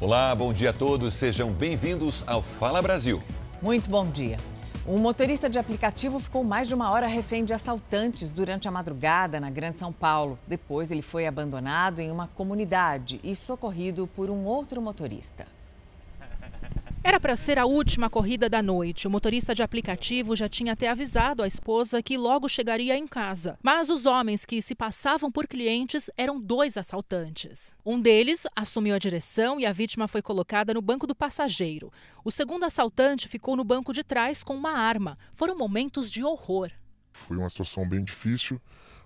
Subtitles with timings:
[0.00, 1.12] Olá, bom dia a todos.
[1.12, 3.20] Sejam bem-vindos ao Fala Brasil.
[3.60, 4.38] Muito bom dia.
[4.86, 9.40] Um motorista de aplicativo ficou mais de uma hora refém de assaltantes durante a madrugada
[9.40, 10.38] na Grande São Paulo.
[10.46, 15.57] Depois, ele foi abandonado em uma comunidade e socorrido por um outro motorista.
[17.02, 19.06] Era para ser a última corrida da noite.
[19.06, 23.56] O motorista de aplicativo já tinha até avisado a esposa que logo chegaria em casa.
[23.62, 27.74] Mas os homens que se passavam por clientes eram dois assaltantes.
[27.86, 31.92] Um deles assumiu a direção e a vítima foi colocada no banco do passageiro.
[32.24, 35.16] O segundo assaltante ficou no banco de trás com uma arma.
[35.34, 36.70] Foram momentos de horror.
[37.12, 38.60] Foi uma situação bem difícil.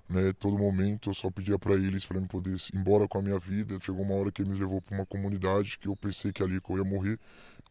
[0.09, 3.22] Né, todo momento eu só pedia para eles para eu poder ir embora com a
[3.22, 3.78] minha vida.
[3.80, 6.70] Chegou uma hora que eles levou para uma comunidade que eu pensei que ali que
[6.70, 7.19] eu ia morrer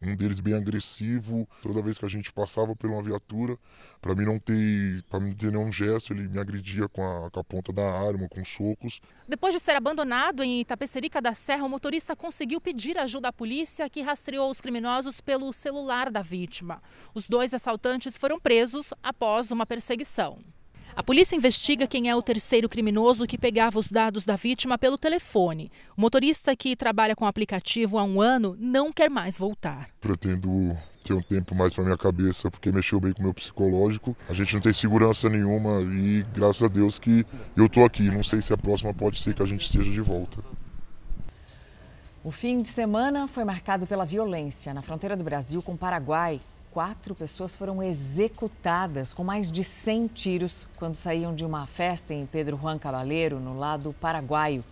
[0.02, 1.48] um deles bem agressivo.
[1.62, 3.56] Toda vez que a gente passava por uma viatura,
[4.00, 7.40] para mim não ter, para mim ter nenhum gesto, ele me agredia com a, com
[7.40, 9.00] a, ponta da arma, com socos.
[9.28, 13.88] Depois de ser abandonado em Itapecerica da Serra, o motorista conseguiu pedir ajuda à polícia,
[13.88, 16.82] que rastreou os criminosos pelo celular da vítima.
[17.14, 20.38] Os dois assaltantes foram presos após uma perseguição.
[20.94, 24.98] A polícia investiga quem é o terceiro criminoso que pegava os dados da vítima pelo
[24.98, 25.72] telefone.
[25.96, 29.88] O motorista que trabalha com o aplicativo há um ano não quer mais voltar.
[30.00, 34.14] Pretendo ter um tempo mais para minha cabeça, porque mexeu bem com o meu psicológico.
[34.28, 37.24] A gente não tem segurança nenhuma e graças a Deus que
[37.56, 38.10] eu estou aqui.
[38.10, 40.44] Não sei se a próxima pode ser que a gente esteja de volta.
[42.22, 46.38] O fim de semana foi marcado pela violência na fronteira do Brasil com o Paraguai
[46.72, 52.24] quatro pessoas foram executadas com mais de 100 tiros quando saíam de uma festa em
[52.24, 54.64] Pedro Juan Cabaleiro, no lado paraguaio.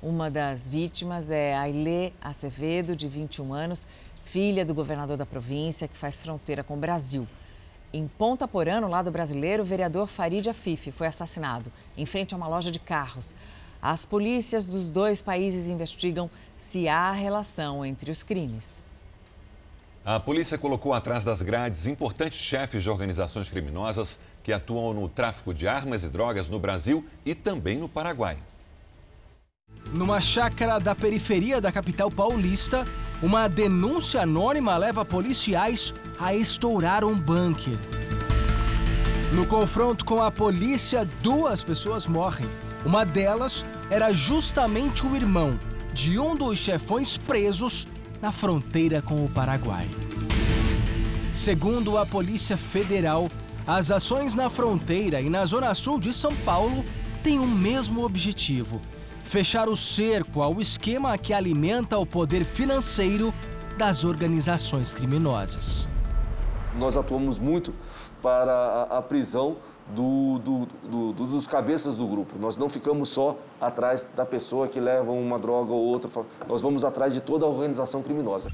[0.00, 3.88] Uma das vítimas é Ailê Acevedo, de 21 anos,
[4.24, 7.26] filha do governador da província, que faz fronteira com o Brasil.
[7.92, 12.36] Em Ponta Porã, no lado brasileiro, o vereador Farid Afif foi assassinado em frente a
[12.36, 13.34] uma loja de carros.
[13.82, 18.87] As polícias dos dois países investigam se há relação entre os crimes.
[20.04, 25.52] A polícia colocou atrás das grades importantes chefes de organizações criminosas que atuam no tráfico
[25.52, 28.38] de armas e drogas no Brasil e também no Paraguai.
[29.92, 32.84] Numa chácara da periferia da capital paulista,
[33.22, 37.78] uma denúncia anônima leva policiais a estourar um bunker.
[39.32, 42.48] No confronto com a polícia, duas pessoas morrem.
[42.84, 45.58] Uma delas era justamente o irmão
[45.92, 47.86] de um dos chefões presos
[48.20, 49.84] na fronteira com o Paraguai.
[51.32, 53.28] Segundo a Polícia Federal,
[53.66, 56.84] as ações na fronteira e na zona sul de São Paulo
[57.22, 58.80] têm o mesmo objetivo:
[59.24, 63.32] fechar o cerco ao esquema que alimenta o poder financeiro
[63.76, 65.88] das organizações criminosas.
[66.76, 67.74] Nós atuamos muito
[68.20, 69.56] para a, prisão
[69.94, 70.68] do, do,
[71.12, 72.38] do, dos cabeças do grupo.
[72.38, 76.10] Nós não ficamos só atrás da pessoa que leva uma droga ou outra,
[76.46, 78.52] nós vamos atrás de toda a organização criminosa.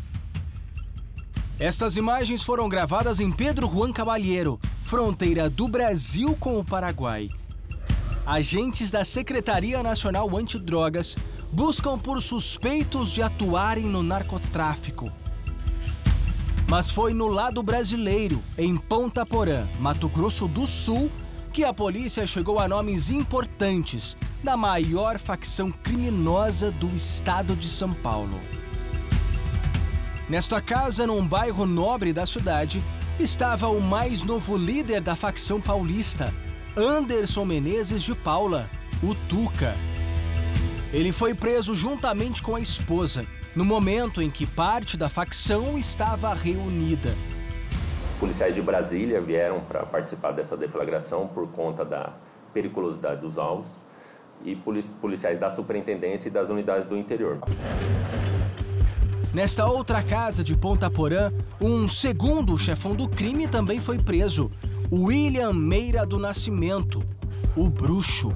[1.58, 7.30] Estas imagens foram gravadas em Pedro Juan Cabalheiro, fronteira do Brasil com o Paraguai.
[8.26, 11.16] Agentes da Secretaria Nacional Antidrogas
[11.52, 15.12] buscam por suspeitos de atuarem no narcotráfico.
[16.68, 21.10] Mas foi no lado brasileiro, em Ponta Porã, Mato Grosso do Sul,
[21.54, 27.94] que a polícia chegou a nomes importantes da maior facção criminosa do estado de São
[27.94, 28.40] Paulo.
[30.28, 32.82] Nesta casa, num bairro nobre da cidade,
[33.20, 36.34] estava o mais novo líder da facção paulista,
[36.76, 38.68] Anderson Menezes de Paula,
[39.00, 39.76] o Tuca.
[40.92, 46.34] Ele foi preso juntamente com a esposa, no momento em que parte da facção estava
[46.34, 47.14] reunida.
[48.24, 52.14] Policiais de Brasília vieram para participar dessa deflagração por conta da
[52.54, 53.66] periculosidade dos alvos
[54.42, 57.38] e policiais da superintendência e das unidades do interior.
[59.34, 61.30] Nesta outra casa de Ponta Porã,
[61.60, 64.50] um segundo chefão do crime também foi preso,
[64.90, 67.04] William Meira do Nascimento,
[67.54, 68.34] o bruxo.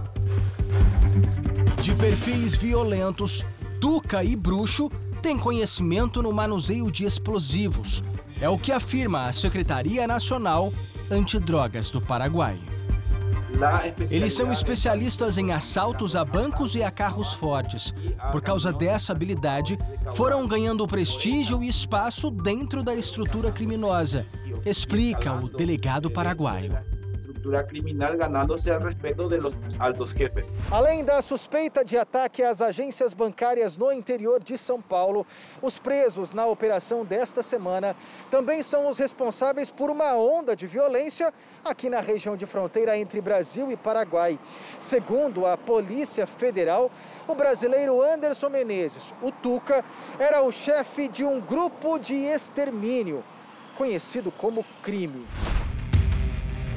[1.80, 3.42] De perfis violentos,
[3.80, 4.90] Tuca e Bruxo
[5.22, 8.04] têm conhecimento no manuseio de explosivos
[8.40, 10.72] é o que afirma a Secretaria Nacional
[11.10, 12.58] Antidrogas do Paraguai.
[14.10, 17.92] Eles são especialistas em assaltos a bancos e a carros fortes.
[18.30, 19.78] Por causa dessa habilidade,
[20.14, 24.26] foram ganhando prestígio e espaço dentro da estrutura criminosa,
[24.64, 26.97] explica o delegado paraguaio.
[27.38, 30.58] Estructura criminal, ganándose el respeto de los altos jefes.
[30.70, 35.24] Além da suspeita de ataque às agências bancárias no interior de São Paulo,
[35.62, 37.94] os presos na operação desta semana
[38.30, 41.32] também são os responsáveis por uma onda de violência
[41.64, 44.38] aqui na região de fronteira entre Brasil e Paraguai.
[44.80, 46.90] Segundo a Polícia Federal,
[47.26, 49.84] o brasileiro Anderson Menezes, o Tuca,
[50.18, 53.22] era o chefe de um grupo de extermínio,
[53.76, 55.24] conhecido como crime.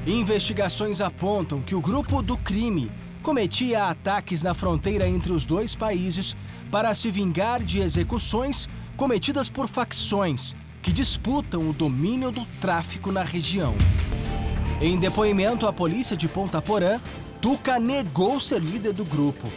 [0.05, 6.35] Investigações apontam que o grupo do crime cometia ataques na fronteira entre os dois países
[6.71, 8.67] para se vingar de execuções
[8.97, 13.75] cometidas por facções que disputam o domínio do tráfico na região.
[14.81, 16.99] Em depoimento à polícia de Ponta Porã,
[17.39, 19.47] Tuca negou ser líder do grupo.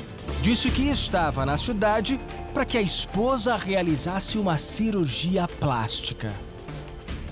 [0.43, 2.21] Disse que estava na cidade
[2.53, 6.35] para que a esposa realizasse uma cirurgia plástica.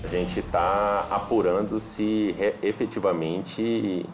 [0.03, 4.05] A gente está apurando se efetivamente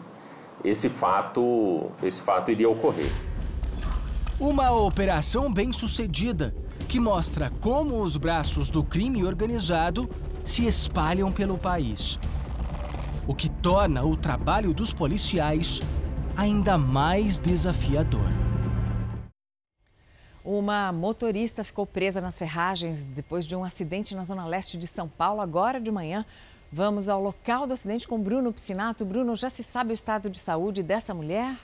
[0.64, 3.10] esse fato, esse fato iria ocorrer.
[4.38, 6.54] Uma operação bem sucedida
[6.88, 10.08] que mostra como os braços do crime organizado
[10.44, 12.18] se espalham pelo país
[13.30, 15.80] o que torna o trabalho dos policiais
[16.36, 18.49] ainda mais desafiador.
[20.44, 25.06] Uma motorista ficou presa nas ferragens depois de um acidente na zona leste de São
[25.06, 26.24] Paulo, agora de manhã.
[26.72, 29.04] Vamos ao local do acidente com Bruno Piscinato.
[29.04, 31.56] Bruno, já se sabe o estado de saúde dessa mulher?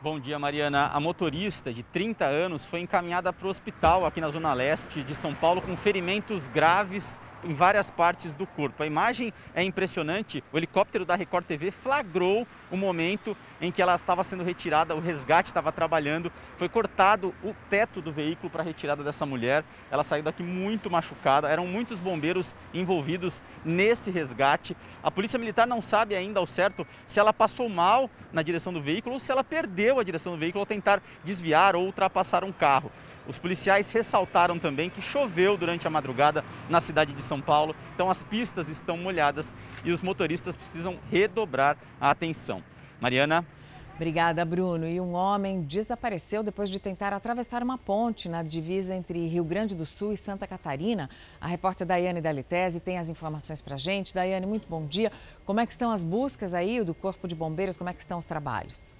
[0.00, 0.86] Bom dia, Mariana.
[0.86, 5.14] A motorista de 30 anos foi encaminhada para o hospital aqui na Zona Leste de
[5.14, 8.82] São Paulo com ferimentos graves em várias partes do corpo.
[8.82, 10.42] A imagem é impressionante.
[10.52, 15.00] O helicóptero da Record TV flagrou o momento em que ela estava sendo retirada, o
[15.00, 16.32] resgate estava trabalhando.
[16.56, 19.64] Foi cortado o teto do veículo para a retirada dessa mulher.
[19.90, 21.48] Ela saiu daqui muito machucada.
[21.48, 24.76] Eram muitos bombeiros envolvidos nesse resgate.
[25.02, 28.80] A Polícia Militar não sabe ainda ao certo se ela passou mal na direção do
[28.80, 32.52] veículo ou se ela perdeu a direção do veículo ao tentar desviar ou ultrapassar um
[32.52, 32.90] carro.
[33.26, 38.10] Os policiais ressaltaram também que choveu durante a madrugada na cidade de São Paulo, então
[38.10, 39.54] as pistas estão molhadas
[39.84, 42.62] e os motoristas precisam redobrar a atenção.
[43.00, 43.46] Mariana.
[43.94, 44.88] Obrigada, Bruno.
[44.88, 49.76] E um homem desapareceu depois de tentar atravessar uma ponte na divisa entre Rio Grande
[49.76, 51.08] do Sul e Santa Catarina.
[51.40, 54.14] A repórter Daiane Dalitese tem as informações para a gente.
[54.14, 55.12] Daiane, muito bom dia.
[55.44, 57.76] Como é que estão as buscas aí do Corpo de Bombeiros?
[57.76, 58.94] Como é que estão os trabalhos?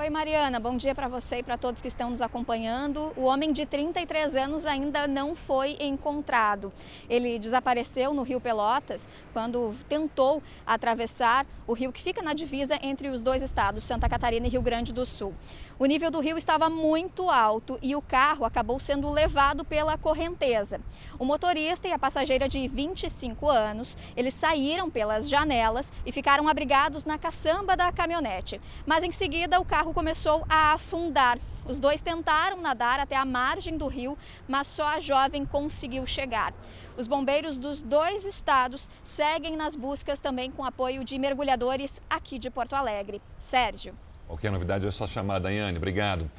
[0.00, 3.12] Oi, Mariana, bom dia para você e para todos que estão nos acompanhando.
[3.16, 6.72] O homem de 33 anos ainda não foi encontrado.
[7.10, 13.08] Ele desapareceu no Rio Pelotas quando tentou atravessar o rio que fica na divisa entre
[13.08, 15.34] os dois estados, Santa Catarina e Rio Grande do Sul.
[15.80, 20.80] O nível do rio estava muito alto e o carro acabou sendo levado pela correnteza.
[21.18, 27.04] O motorista e a passageira de 25 anos, eles saíram pelas janelas e ficaram abrigados
[27.04, 28.60] na caçamba da caminhonete.
[28.86, 31.38] Mas em seguida o carro começou a afundar.
[31.66, 36.54] Os dois tentaram nadar até a margem do rio, mas só a jovem conseguiu chegar.
[36.96, 42.50] Os bombeiros dos dois estados seguem nas buscas também com apoio de mergulhadores aqui de
[42.50, 43.20] Porto Alegre.
[43.36, 43.94] Sérgio.
[44.26, 45.76] Qualquer novidade é só chamar, Daiane.
[45.76, 46.30] Obrigado.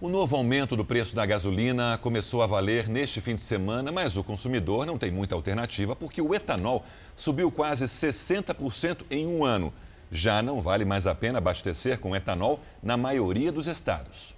[0.00, 4.16] O novo aumento do preço da gasolina começou a valer neste fim de semana, mas
[4.16, 6.84] o consumidor não tem muita alternativa porque o etanol
[7.16, 9.72] subiu quase 60% em um ano.
[10.10, 14.36] Já não vale mais a pena abastecer com etanol na maioria dos estados.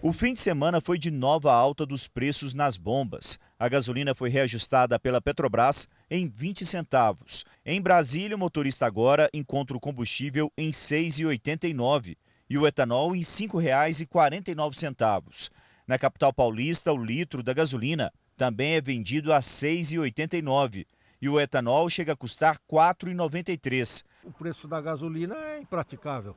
[0.00, 3.38] O fim de semana foi de nova alta dos preços nas bombas.
[3.56, 7.44] A gasolina foi reajustada pela Petrobras em 20 centavos.
[7.64, 12.16] Em Brasília, o motorista agora encontra o combustível em R$ 6,89
[12.50, 15.50] e o etanol em R$ 5,49.
[15.86, 20.84] Na capital paulista, o litro da gasolina também é vendido a R$ 6,89
[21.20, 24.04] e o etanol chega a custar R$ 4,93.
[24.24, 26.36] O preço da gasolina é impraticável.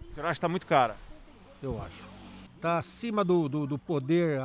[0.00, 0.96] O senhor acha que está muito cara?
[1.60, 2.08] Eu acho.
[2.54, 4.40] Está acima do, do, do poder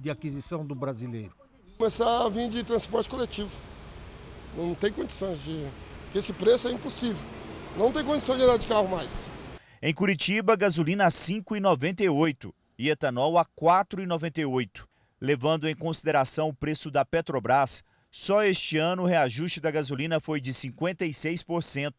[0.00, 1.34] de aquisição do brasileiro.
[1.76, 3.50] Começar a vir de transporte coletivo.
[4.56, 5.66] Não tem condições de.
[6.14, 7.22] Esse preço é impossível.
[7.76, 9.30] Não tem condição de andar de carro mais.
[9.80, 14.86] Em Curitiba, gasolina a R$ 5,98 e etanol a R$ 4,98.
[15.20, 20.40] Levando em consideração o preço da Petrobras, só este ano o reajuste da gasolina foi
[20.40, 21.92] de 56%,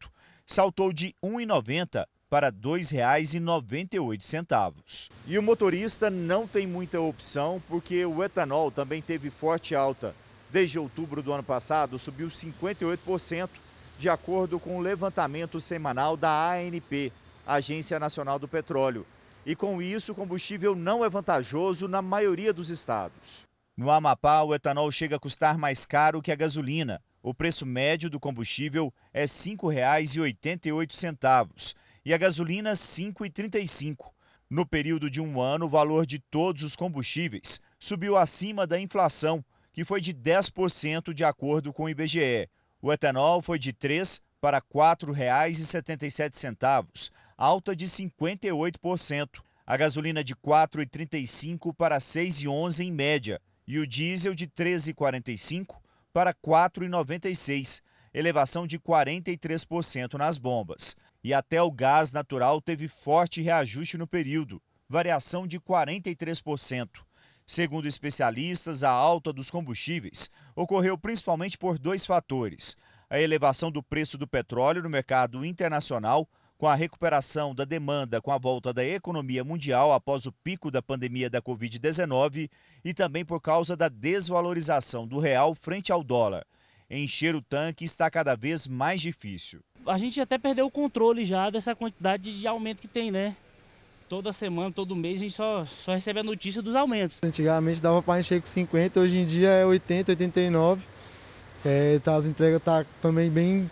[0.45, 5.09] saltou de R$ 1,90 para R$ 2,98.
[5.27, 10.15] E o motorista não tem muita opção porque o etanol também teve forte alta.
[10.51, 13.49] Desde outubro do ano passado, subiu 58%,
[13.97, 17.13] de acordo com o levantamento semanal da ANP,
[17.45, 19.05] Agência Nacional do Petróleo.
[19.45, 23.48] E com isso, o combustível não é vantajoso na maioria dos estados.
[23.79, 27.01] No Amapá, o etanol chega a custar mais caro que a gasolina.
[27.23, 34.11] O preço médio do combustível é R$ 5,88 e a gasolina R$ 5,35.
[34.49, 39.41] No período de um ano, o valor de todos os combustíveis subiu acima da inflação,
[39.71, 42.49] que foi de 10% de acordo com o IBGE.
[42.81, 49.41] O etanol foi de R$ 3 para R$ 4,77, alta de 58%.
[49.65, 54.51] A gasolina de R$ 4,35 para R$ 6,11 em média e o diesel de R$
[54.57, 55.75] 13,45
[56.11, 60.97] para R$ 4,96, elevação de 43% nas bombas.
[61.23, 64.59] E até o gás natural teve forte reajuste no período,
[64.89, 66.89] variação de 43%.
[67.45, 72.75] Segundo especialistas, a alta dos combustíveis ocorreu principalmente por dois fatores:
[73.07, 76.27] a elevação do preço do petróleo no mercado internacional,
[76.59, 80.83] com a recuperação da demanda com a volta da economia mundial após o pico da
[80.83, 82.51] pandemia da Covid-19
[82.85, 86.45] e também por causa da desvalorização do real frente ao dólar.
[86.87, 91.49] Encher o tanque está cada vez mais difícil a gente até perdeu o controle já
[91.49, 93.35] dessa quantidade de aumento que tem, né?
[94.07, 97.19] Toda semana, todo mês, a gente só, só recebe a notícia dos aumentos.
[97.23, 100.83] Antigamente dava para encher com 50, hoje em dia é 80, 89.
[101.63, 103.69] É, tá, as entregas tá também bem.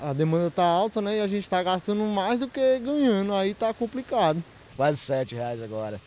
[0.00, 1.18] A demanda tá alta, né?
[1.18, 4.42] E a gente está gastando mais do que ganhando, aí tá complicado.
[4.76, 6.00] Quase 7 reais agora.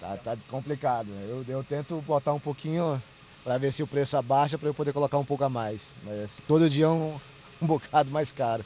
[0.00, 1.08] Tá, tá complicado.
[1.08, 1.26] Né?
[1.28, 3.02] Eu, eu tento botar um pouquinho
[3.42, 5.94] para ver se o preço abaixa para eu poder colocar um pouco a mais.
[6.04, 7.18] Mas todo dia é um,
[7.60, 8.64] um bocado mais caro.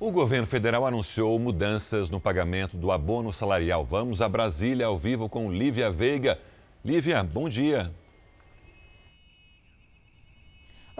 [0.00, 3.84] O governo federal anunciou mudanças no pagamento do abono salarial.
[3.84, 6.38] Vamos a Brasília ao vivo com Lívia Veiga.
[6.84, 7.92] Lívia, bom dia.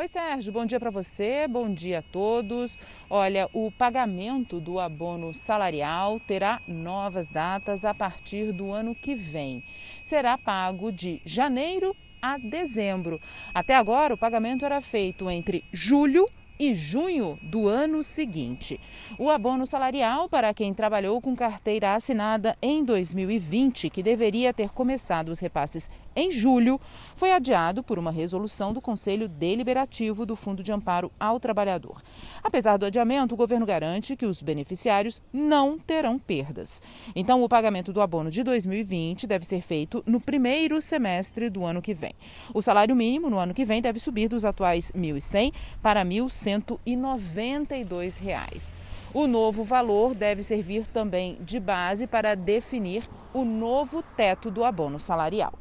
[0.01, 2.79] Oi, Sérgio, bom dia para você, bom dia a todos.
[3.11, 9.63] Olha, o pagamento do abono salarial terá novas datas a partir do ano que vem.
[10.03, 13.21] Será pago de janeiro a dezembro.
[13.53, 16.27] Até agora, o pagamento era feito entre julho
[16.61, 18.79] e junho do ano seguinte.
[19.19, 25.31] O abono salarial para quem trabalhou com carteira assinada em 2020, que deveria ter começado
[25.31, 26.81] os repasses em julho,
[27.17, 32.03] foi adiado por uma resolução do Conselho Deliberativo do Fundo de Amparo ao Trabalhador.
[32.43, 36.83] Apesar do adiamento, o governo garante que os beneficiários não terão perdas.
[37.15, 41.83] Então, o pagamento do abono de 2020 deve ser feito no primeiro semestre do ano
[41.83, 42.15] que vem.
[42.55, 45.53] O salário mínimo no ano que vem deve subir dos atuais R$ 1.100
[45.83, 48.73] para 1.192 reais.
[49.13, 55.01] O novo valor deve servir também de base para definir o novo teto do abono
[55.01, 55.53] salarial.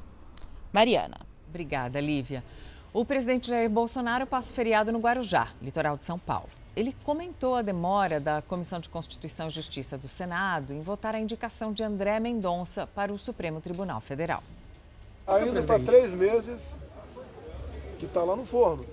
[0.71, 1.17] Mariana.
[1.49, 2.43] Obrigada, Lívia.
[2.93, 6.49] O presidente Jair Bolsonaro passa o feriado no Guarujá, litoral de São Paulo.
[6.75, 11.19] Ele comentou a demora da Comissão de Constituição e Justiça do Senado em votar a
[11.19, 14.41] indicação de André Mendonça para o Supremo Tribunal Federal.
[15.27, 16.75] Ainda para três meses
[17.99, 18.85] que está lá no forno.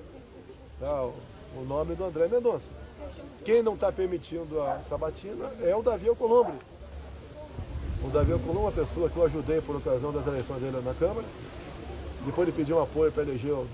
[0.81, 2.69] Tá, o nome do André Mendonça.
[3.45, 6.57] Quem não está permitindo a sabatina é o Davi Alcolumbre.
[8.03, 10.95] O Davi Alcolumbre é uma pessoa que eu ajudei por ocasião das eleições dele na
[10.95, 11.25] Câmara
[12.27, 13.67] depois de pedir um apoio para eleger o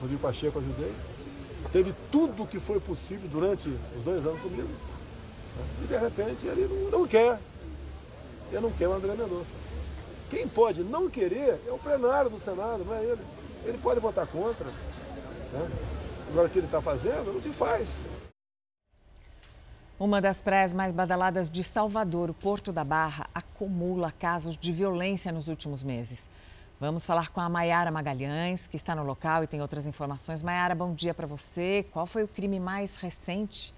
[0.00, 0.92] Rodrigo Pacheco, ajudei.
[1.70, 4.68] Teve tudo o que foi possível durante os dois anos comigo.
[5.82, 7.38] E de repente ele não, não quer.
[8.50, 9.50] Ele não quer o André Mendonça.
[10.30, 13.20] Quem pode não querer é o plenário do Senado, não é ele.
[13.64, 14.66] Ele pode votar contra.
[14.66, 15.70] Né?
[16.30, 17.88] Agora o que ele está fazendo, não se faz.
[19.98, 25.30] Uma das praias mais badaladas de Salvador, o Porto da Barra, acumula casos de violência
[25.30, 26.28] nos últimos meses.
[26.80, 30.42] Vamos falar com a Maiara Magalhães, que está no local e tem outras informações.
[30.42, 31.86] Maiara, bom dia para você.
[31.92, 33.72] Qual foi o crime mais recente?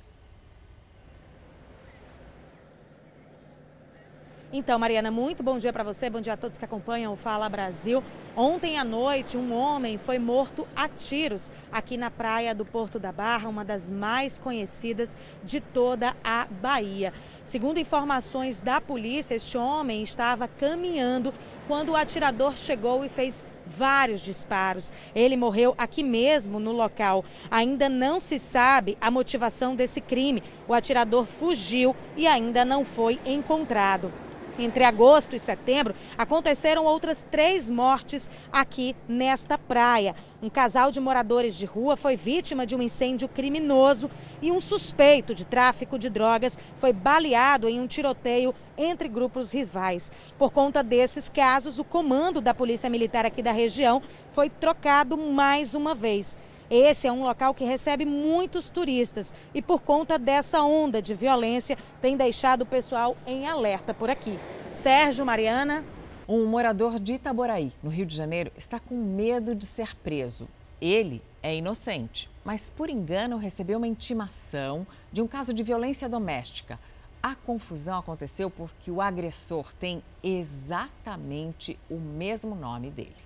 [4.50, 7.46] Então, Mariana, muito bom dia para você, bom dia a todos que acompanham o Fala
[7.50, 8.02] Brasil.
[8.34, 13.12] Ontem à noite, um homem foi morto a tiros aqui na praia do Porto da
[13.12, 17.12] Barra, uma das mais conhecidas de toda a Bahia.
[17.48, 21.34] Segundo informações da polícia, este homem estava caminhando
[21.66, 24.92] quando o atirador chegou e fez vários disparos.
[25.14, 27.24] Ele morreu aqui mesmo no local.
[27.50, 30.42] Ainda não se sabe a motivação desse crime.
[30.68, 34.12] O atirador fugiu e ainda não foi encontrado.
[34.58, 40.14] Entre agosto e setembro, aconteceram outras três mortes aqui nesta praia.
[40.42, 44.10] Um casal de moradores de rua foi vítima de um incêndio criminoso
[44.40, 50.10] e um suspeito de tráfico de drogas foi baleado em um tiroteio entre grupos rivais.
[50.38, 55.74] Por conta desses casos, o comando da Polícia Militar aqui da região foi trocado mais
[55.74, 56.36] uma vez.
[56.70, 61.78] Esse é um local que recebe muitos turistas e, por conta dessa onda de violência,
[62.00, 64.38] tem deixado o pessoal em alerta por aqui.
[64.74, 65.84] Sérgio, Mariana.
[66.28, 70.48] Um morador de Itaboraí, no Rio de Janeiro, está com medo de ser preso.
[70.80, 76.80] Ele é inocente, mas por engano recebeu uma intimação de um caso de violência doméstica.
[77.22, 83.25] A confusão aconteceu porque o agressor tem exatamente o mesmo nome dele.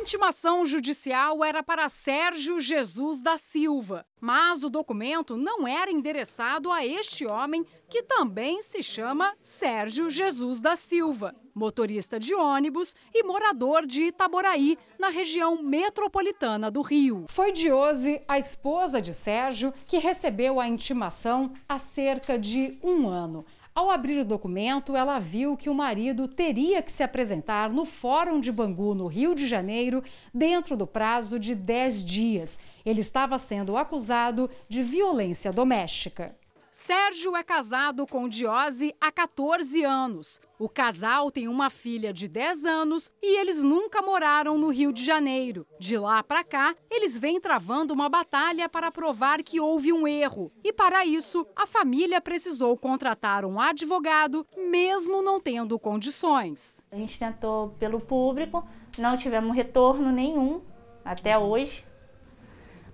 [0.00, 6.84] Intimação judicial era para Sérgio Jesus da Silva, mas o documento não era endereçado a
[6.84, 13.84] este homem, que também se chama Sérgio Jesus da Silva, motorista de ônibus e morador
[13.84, 17.26] de Itaboraí, na região metropolitana do Rio.
[17.28, 23.44] Foi Diose, a esposa de Sérgio, que recebeu a intimação há cerca de um ano.
[23.80, 28.38] Ao abrir o documento, ela viu que o marido teria que se apresentar no Fórum
[28.38, 32.60] de Bangu, no Rio de Janeiro, dentro do prazo de 10 dias.
[32.84, 36.36] Ele estava sendo acusado de violência doméstica.
[36.72, 40.40] Sérgio é casado com Diose há 14 anos.
[40.56, 45.04] O casal tem uma filha de 10 anos e eles nunca moraram no Rio de
[45.04, 45.66] Janeiro.
[45.80, 50.52] De lá para cá, eles vêm travando uma batalha para provar que houve um erro.
[50.62, 56.84] E para isso, a família precisou contratar um advogado, mesmo não tendo condições.
[56.92, 58.64] A gente tentou pelo público,
[58.96, 60.60] não tivemos retorno nenhum
[61.04, 61.84] até hoje.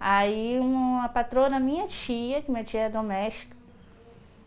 [0.01, 3.56] Aí uma patroa minha tia, que minha tia é doméstica,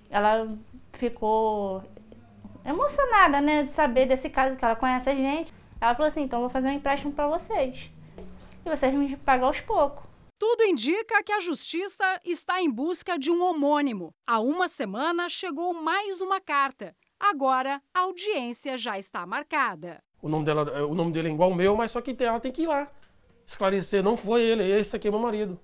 [0.09, 0.57] ela
[0.93, 1.83] ficou
[2.65, 5.53] emocionada, né, de saber desse caso que ela conhece a gente.
[5.79, 7.91] Ela falou assim: então vou fazer um empréstimo para vocês.
[8.65, 10.03] E vocês me pagam aos poucos.
[10.37, 14.13] Tudo indica que a justiça está em busca de um homônimo.
[14.25, 16.95] Há uma semana chegou mais uma carta.
[17.19, 20.01] Agora a audiência já está marcada.
[20.21, 22.51] O nome, dela, o nome dele é igual ao meu, mas só que ela tem
[22.51, 22.89] que ir lá.
[23.45, 25.59] Esclarecer, não foi ele, esse aqui é meu marido.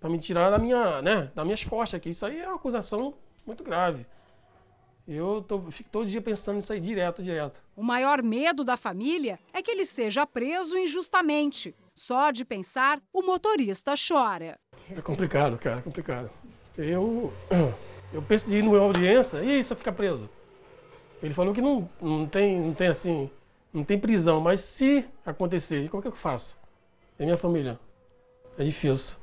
[0.00, 3.14] Para me tirar da minha, né, das minhas costas, que isso aí é uma acusação
[3.46, 4.06] muito grave.
[5.06, 7.60] Eu tô, fico todo dia pensando nisso aí direto, direto.
[7.74, 11.74] O maior medo da família é que ele seja preso injustamente.
[11.94, 14.58] Só de pensar, o motorista chora.
[14.90, 16.30] É complicado, cara, é complicado.
[16.78, 17.32] Eu,
[18.12, 20.30] eu pensei ir numa audiência e isso ficar preso.
[21.22, 23.30] Ele falou que não, não, tem, não tem assim,
[23.72, 26.56] não tem prisão, mas se acontecer, como é que eu faço?
[27.18, 27.78] É minha família.
[28.56, 29.21] É difícil.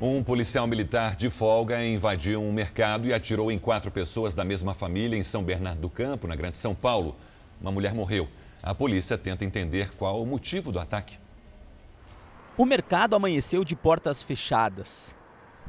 [0.00, 4.72] Um policial militar de folga invadiu um mercado e atirou em quatro pessoas da mesma
[4.72, 7.16] família em São Bernardo do Campo, na Grande São Paulo.
[7.60, 8.28] Uma mulher morreu.
[8.62, 11.18] A polícia tenta entender qual o motivo do ataque.
[12.56, 15.12] O mercado amanheceu de portas fechadas.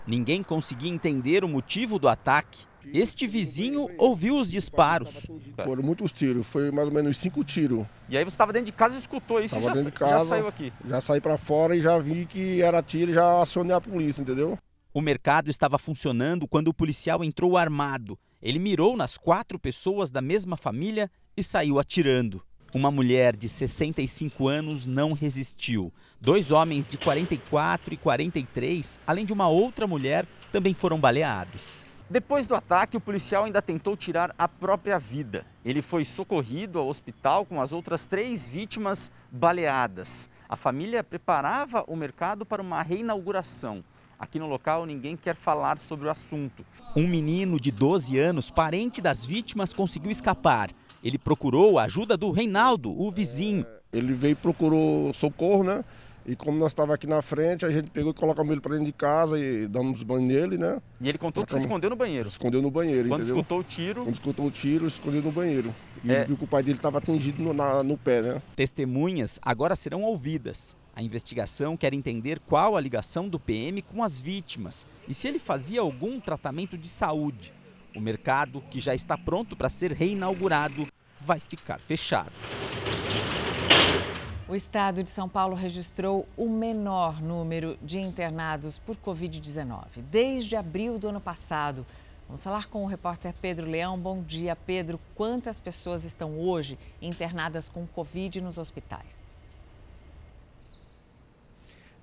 [0.05, 5.27] Ninguém conseguia entender o motivo do ataque este vizinho ouviu os disparos.
[5.63, 7.85] Foram muitos tiros, foi mais ou menos cinco tiros.
[8.07, 10.25] E aí você estava dentro de casa e escutou isso tava e já, casa, já
[10.25, 10.73] saiu aqui?
[10.87, 14.21] Já saí para fora e já vi que era tiro e já acionei a polícia,
[14.21, 14.57] entendeu?
[14.93, 18.17] O mercado estava funcionando quando o policial entrou armado.
[18.41, 22.41] Ele mirou nas quatro pessoas da mesma família e saiu atirando.
[22.73, 25.91] Uma mulher de 65 anos não resistiu.
[26.21, 31.78] Dois homens de 44 e 43, além de uma outra mulher, também foram baleados.
[32.09, 35.45] Depois do ataque, o policial ainda tentou tirar a própria vida.
[35.63, 40.27] Ele foi socorrido ao hospital com as outras três vítimas baleadas.
[40.49, 43.83] A família preparava o mercado para uma reinauguração.
[44.17, 46.65] Aqui no local, ninguém quer falar sobre o assunto.
[46.95, 50.71] Um menino de 12 anos, parente das vítimas, conseguiu escapar.
[51.03, 53.67] Ele procurou a ajuda do Reinaldo, o vizinho.
[53.93, 55.85] Ele veio e procurou socorro, né?
[56.29, 58.85] E como nós estávamos aqui na frente, a gente pegou e colocamos ele para dentro
[58.85, 60.79] de casa e damos banho nele, né?
[61.01, 62.29] E ele contou que se escondeu no banheiro.
[62.29, 63.37] Se escondeu no banheiro, Quando entendeu?
[63.37, 64.03] escutou o tiro...
[64.03, 65.73] Quando escutou o tiro, se escondeu no banheiro.
[66.03, 66.25] E É.
[66.25, 68.41] viu que o pai dele estava atingido no, na- no pé, né?
[68.55, 70.75] Testemunhas agora serão ouvidas.
[70.95, 75.39] A investigação quer entender qual a ligação do PM com as vítimas e se ele
[75.39, 77.51] fazia algum tratamento de saúde.
[77.95, 80.85] O mercado, que já está pronto para ser reinaugurado,
[81.19, 82.31] vai ficar fechado.
[84.49, 90.97] O estado de São Paulo registrou o menor número de internados por Covid-19 desde abril
[90.97, 91.85] do ano passado.
[92.27, 93.95] Vamos falar com o repórter Pedro Leão.
[93.95, 94.99] Bom dia, Pedro.
[95.13, 99.21] Quantas pessoas estão hoje internadas com Covid nos hospitais?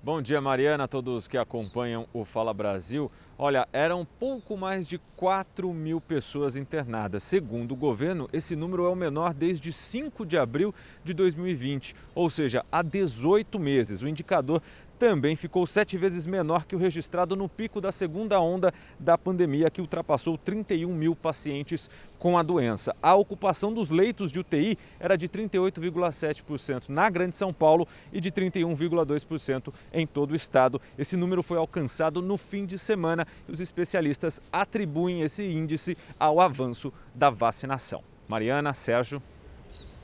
[0.01, 3.11] Bom dia, Mariana, a todos que acompanham o Fala Brasil.
[3.39, 7.21] Olha, eram pouco mais de 4 mil pessoas internadas.
[7.21, 10.73] Segundo o governo, esse número é o menor desde 5 de abril
[11.03, 14.01] de 2020, ou seja, há 18 meses.
[14.01, 14.59] O indicador
[14.97, 19.69] também ficou sete vezes menor que o registrado no pico da segunda onda da pandemia,
[19.69, 22.95] que ultrapassou 31 mil pacientes com a doença.
[23.01, 28.31] A ocupação dos leitos de UTI era de 38,7% na Grande São Paulo e de
[28.31, 30.81] 31,2% em todo o estado.
[30.97, 36.41] Esse número foi alcançado no fim de semana e os especialistas atribuem esse índice ao
[36.41, 38.03] avanço da vacinação.
[38.27, 39.21] Mariana, Sérgio.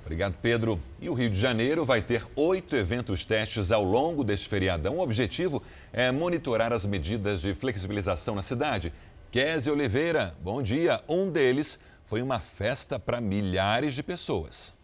[0.03, 0.77] Obrigado, Pedro.
[0.99, 4.97] E o Rio de Janeiro vai ter oito eventos testes ao longo deste feriadão.
[4.97, 5.63] O objetivo
[5.93, 8.93] é monitorar as medidas de flexibilização na cidade.
[9.31, 11.01] Kézia Oliveira, bom dia.
[11.07, 14.75] Um deles foi uma festa para milhares de pessoas.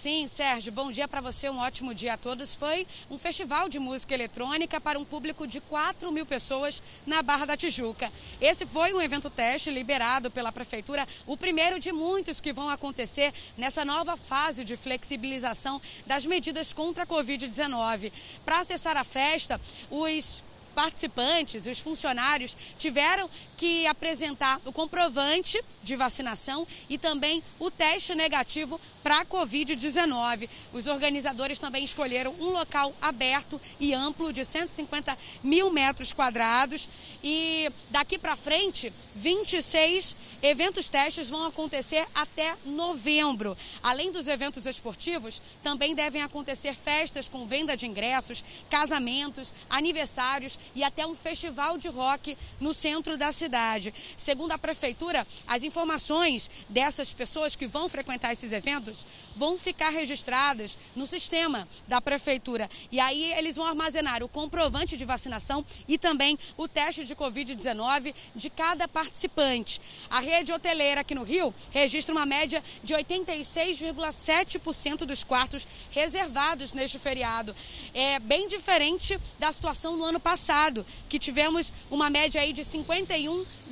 [0.00, 2.54] Sim, Sérgio, bom dia para você, um ótimo dia a todos.
[2.54, 7.46] Foi um festival de música eletrônica para um público de 4 mil pessoas na Barra
[7.46, 8.12] da Tijuca.
[8.40, 13.34] Esse foi um evento teste liberado pela Prefeitura, o primeiro de muitos que vão acontecer
[13.56, 18.12] nessa nova fase de flexibilização das medidas contra a Covid-19.
[18.44, 20.44] Para acessar a festa, os
[20.78, 23.28] participantes os funcionários tiveram
[23.58, 30.48] que apresentar o comprovante de vacinação e também o teste negativo para a Covid-19.
[30.72, 36.88] Os organizadores também escolheram um local aberto e amplo de 150 mil metros quadrados
[37.22, 43.56] e daqui para frente, 26 eventos testes vão acontecer até novembro.
[43.82, 50.84] Além dos eventos esportivos, também devem acontecer festas com venda de ingressos, casamentos, aniversários e
[50.84, 53.94] até um festival de rock no centro da cidade cidade.
[54.16, 60.76] Segundo a prefeitura, as informações dessas pessoas que vão frequentar esses eventos vão ficar registradas
[60.94, 62.68] no sistema da prefeitura.
[62.92, 68.14] E aí eles vão armazenar o comprovante de vacinação e também o teste de Covid-19
[68.36, 69.80] de cada participante.
[70.10, 76.98] A rede hoteleira aqui no Rio registra uma média de 86,7% dos quartos reservados neste
[76.98, 77.56] feriado.
[77.94, 82.64] É bem diferente da situação no ano passado, que tivemos uma média aí de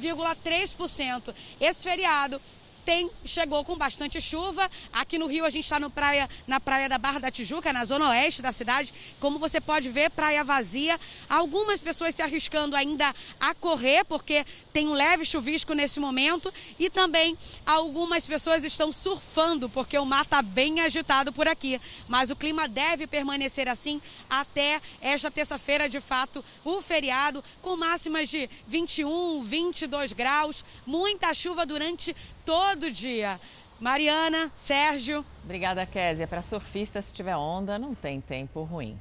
[0.00, 1.35] 51,3%.
[1.61, 2.40] Esse feriado
[2.87, 4.70] tem, chegou com bastante chuva.
[4.92, 8.11] Aqui no Rio a gente está praia, na praia da Barra da Tijuca, na zona
[8.11, 8.94] oeste da cidade.
[9.18, 10.99] Como você pode ver, praia vazia.
[11.29, 16.55] Algumas pessoas se arriscando ainda a correr, porque tem um leve chuvisco nesse momento.
[16.79, 21.81] E também algumas pessoas estão surfando, porque o mar está bem agitado por aqui.
[22.07, 28.29] Mas o clima deve permanecer assim até esta terça-feira, de fato, o feriado, com máximas
[28.29, 30.64] de 21, 22 graus.
[30.87, 32.14] Muita chuva durante
[32.46, 33.40] todo dia.
[33.78, 35.22] Mariana, Sérgio.
[35.44, 36.26] Obrigada, Késia.
[36.28, 38.98] Para surfistas, se tiver onda, não tem tempo ruim.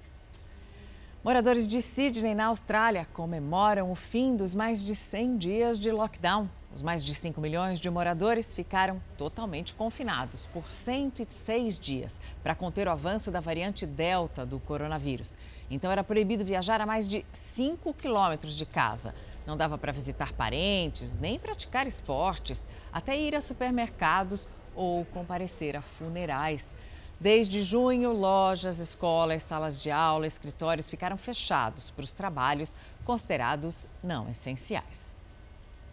[1.24, 6.50] Moradores de Sydney, na Austrália, comemoram o fim dos mais de 100 dias de lockdown.
[6.76, 12.88] Os mais de 5 milhões de moradores ficaram totalmente confinados por 106 dias para conter
[12.88, 15.38] o avanço da variante Delta do coronavírus.
[15.72, 19.16] Então, era proibido viajar a mais de 5 quilômetros de casa.
[19.46, 25.82] Não dava para visitar parentes, nem praticar esportes, até ir a supermercados ou comparecer a
[25.82, 26.74] funerais.
[27.20, 34.30] Desde junho, lojas, escolas, salas de aula, escritórios ficaram fechados para os trabalhos considerados não
[34.30, 35.08] essenciais.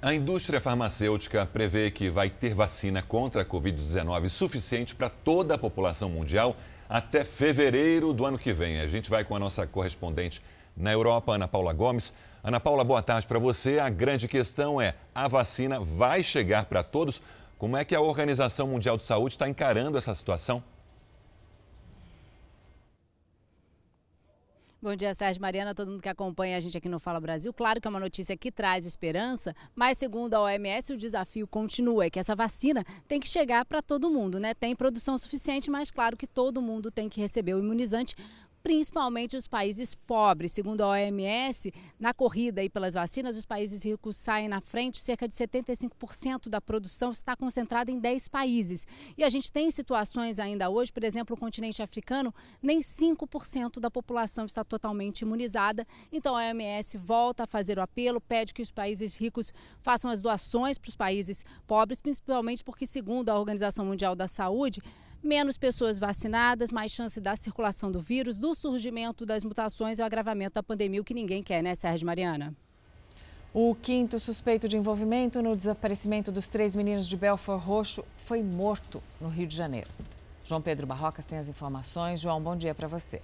[0.00, 5.58] A indústria farmacêutica prevê que vai ter vacina contra a Covid-19 suficiente para toda a
[5.58, 6.56] população mundial
[6.88, 8.80] até fevereiro do ano que vem.
[8.80, 10.42] A gente vai com a nossa correspondente
[10.76, 12.12] na Europa, Ana Paula Gomes.
[12.44, 13.78] Ana Paula, boa tarde para você.
[13.78, 17.22] A grande questão é: a vacina vai chegar para todos?
[17.56, 20.62] Como é que a Organização Mundial de Saúde está encarando essa situação?
[24.82, 27.52] Bom dia, Sérgio Mariana, todo mundo que acompanha a gente aqui no Fala Brasil.
[27.52, 32.06] Claro que é uma notícia que traz esperança, mas segundo a OMS, o desafio continua,
[32.06, 34.52] é que essa vacina tem que chegar para todo mundo, né?
[34.54, 38.16] Tem produção suficiente, mas claro que todo mundo tem que receber o imunizante
[38.62, 40.52] principalmente os países pobres.
[40.52, 45.26] Segundo a OMS, na corrida aí pelas vacinas, os países ricos saem na frente, cerca
[45.26, 48.86] de 75% da produção está concentrada em 10 países.
[49.16, 53.90] E a gente tem situações ainda hoje, por exemplo, o continente africano, nem 5% da
[53.90, 55.86] população está totalmente imunizada.
[56.12, 60.20] Então a OMS volta a fazer o apelo, pede que os países ricos façam as
[60.20, 64.80] doações para os países pobres, principalmente porque, segundo a Organização Mundial da Saúde,
[65.22, 70.04] menos pessoas vacinadas, mais chance da circulação do vírus, do surgimento das mutações e o
[70.04, 72.54] agravamento da pandemia, o que ninguém quer, né, Sérgio Mariana?
[73.54, 79.02] O quinto suspeito de envolvimento no desaparecimento dos três meninos de Belfort Roxo foi morto
[79.20, 79.90] no Rio de Janeiro.
[80.44, 82.20] João Pedro Barrocas tem as informações.
[82.20, 83.20] João, bom dia para você.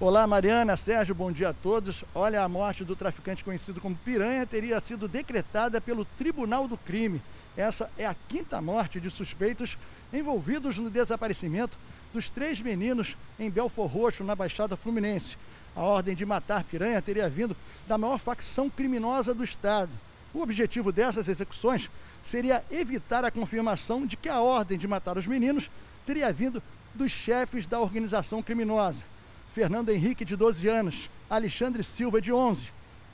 [0.00, 2.04] Olá, Mariana, Sérgio, bom dia a todos.
[2.14, 7.22] Olha, a morte do traficante conhecido como Piranha teria sido decretada pelo Tribunal do Crime.
[7.56, 9.78] Essa é a quinta morte de suspeitos
[10.12, 11.78] envolvidos no desaparecimento
[12.12, 15.36] dos três meninos em Belfor Roxo, na Baixada Fluminense.
[15.74, 19.90] A ordem de matar piranha teria vindo da maior facção criminosa do Estado.
[20.34, 21.90] O objetivo dessas execuções
[22.22, 25.70] seria evitar a confirmação de que a ordem de matar os meninos
[26.04, 26.62] teria vindo
[26.94, 29.02] dos chefes da organização criminosa.
[29.54, 32.64] Fernando Henrique, de 12 anos, Alexandre Silva, de 11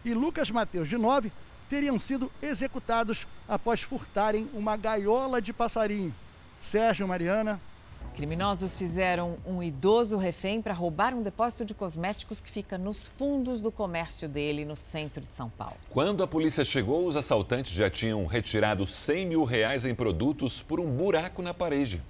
[0.05, 1.31] e Lucas Mateus, de 9,
[1.69, 6.15] teriam sido executados após furtarem uma gaiola de passarinho.
[6.61, 7.61] Sérgio Mariana.
[8.15, 13.59] Criminosos fizeram um idoso refém para roubar um depósito de cosméticos que fica nos fundos
[13.59, 15.77] do comércio dele, no centro de São Paulo.
[15.89, 20.79] Quando a polícia chegou, os assaltantes já tinham retirado 100 mil reais em produtos por
[20.79, 22.03] um buraco na parede.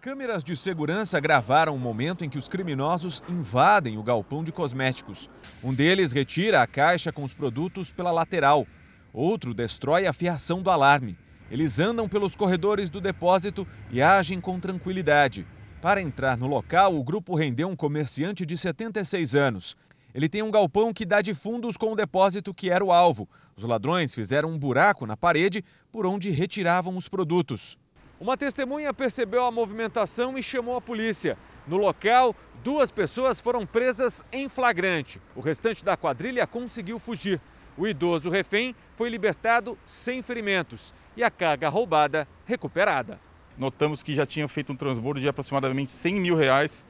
[0.00, 5.28] Câmeras de segurança gravaram o momento em que os criminosos invadem o galpão de cosméticos.
[5.62, 8.64] Um deles retira a caixa com os produtos pela lateral.
[9.12, 11.18] Outro destrói a fiação do alarme.
[11.50, 15.44] Eles andam pelos corredores do depósito e agem com tranquilidade.
[15.82, 19.76] Para entrar no local, o grupo rendeu um comerciante de 76 anos.
[20.14, 23.28] Ele tem um galpão que dá de fundos com o depósito que era o alvo.
[23.56, 27.76] Os ladrões fizeram um buraco na parede por onde retiravam os produtos.
[28.20, 31.38] Uma testemunha percebeu a movimentação e chamou a polícia.
[31.68, 35.20] No local, duas pessoas foram presas em flagrante.
[35.36, 37.40] O restante da quadrilha conseguiu fugir.
[37.76, 43.20] O idoso refém foi libertado sem ferimentos e a carga roubada recuperada.
[43.56, 46.84] Notamos que já tinham feito um transbordo de aproximadamente 100 mil reais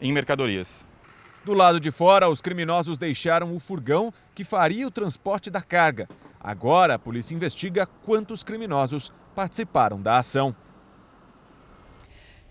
[0.00, 0.84] em mercadorias.
[1.44, 6.08] Do lado de fora, os criminosos deixaram o furgão que faria o transporte da carga.
[6.40, 10.54] Agora, a polícia investiga quantos criminosos participaram da ação.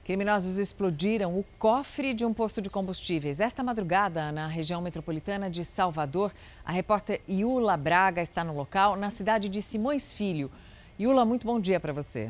[0.04, 3.40] Criminosos explodiram o cofre de um posto de combustíveis.
[3.40, 6.34] Esta madrugada, na região metropolitana de Salvador,
[6.66, 10.52] a repórter Iula Braga está no local, na cidade de Simões Filho.
[11.00, 12.30] Iula, muito bom dia para você.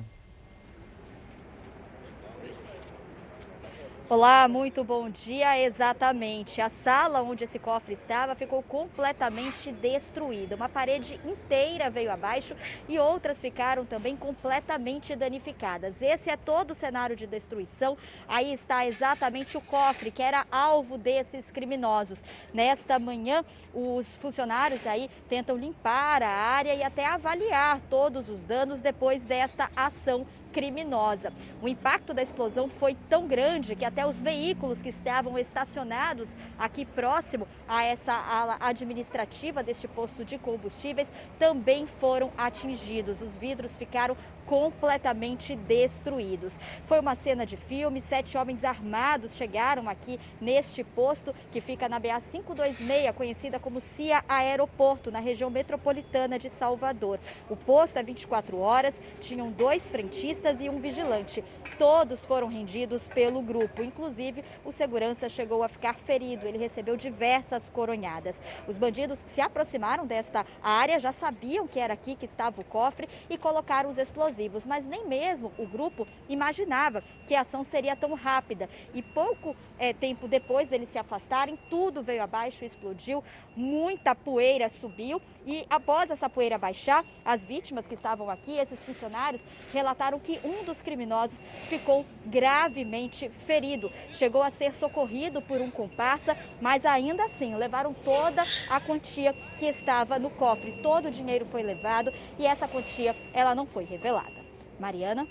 [4.10, 5.58] Olá, muito bom dia.
[5.58, 6.60] Exatamente.
[6.60, 10.58] A sala onde esse cofre estava ficou completamente destruída.
[10.58, 12.54] Uma parede inteira veio abaixo
[12.90, 16.02] e outras ficaram também completamente danificadas.
[16.02, 17.98] Esse é todo o cenário de destruição.
[18.28, 22.22] Aí está exatamente o cofre que era alvo desses criminosos.
[22.54, 28.82] Nesta manhã, os funcionários aí tentam limpar a área e até avaliar todos os danos
[28.82, 31.34] depois desta ação criminosa.
[31.62, 36.86] O impacto da explosão foi tão grande que até os veículos que estavam estacionados aqui
[36.86, 43.20] próximo a essa ala administrativa deste posto de combustíveis também foram atingidos.
[43.20, 46.60] Os vidros ficaram completamente destruídos.
[46.86, 52.00] Foi uma cena de filme, sete homens armados chegaram aqui neste posto que fica na
[52.00, 57.20] BA 526, conhecida como CIA Aeroporto, na região metropolitana de Salvador.
[57.50, 61.44] O posto é 24 horas, tinham dois frentistas e um vigilante.
[61.78, 67.70] Todos foram rendidos pelo grupo, inclusive o segurança chegou a ficar ferido, ele recebeu diversas
[67.70, 68.42] coronhadas.
[68.68, 73.10] Os bandidos se aproximaram desta área, já sabiam que era aqui que estava o cofre
[73.30, 78.14] e colocaram os explosivos, mas nem mesmo o grupo imaginava que a ação seria tão
[78.14, 78.70] rápida.
[78.94, 83.24] E pouco é, tempo depois deles se afastarem, tudo veio abaixo, explodiu,
[83.56, 89.44] muita poeira subiu e após essa poeira baixar, as vítimas que estavam aqui, esses funcionários,
[89.72, 93.92] relataram que um dos criminosos ficou gravemente ferido.
[94.12, 99.66] Chegou a ser socorrido por um comparsa, mas ainda assim levaram toda a quantia que
[99.66, 100.80] estava no cofre.
[100.82, 104.44] Todo o dinheiro foi levado e essa quantia ela não foi revelada.
[104.80, 105.28] Mariana?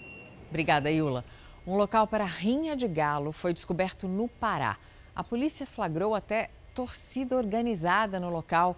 [0.49, 1.25] Obrigada, Iula.
[1.67, 4.77] Um local para rinha de galo foi descoberto no Pará.
[5.15, 8.77] A polícia flagrou até torcida organizada no local.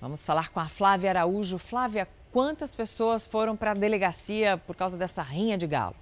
[0.00, 1.58] Vamos falar com a Flávia Araújo.
[1.58, 5.96] Flávia, quantas pessoas foram para a delegacia por causa dessa rinha de galo?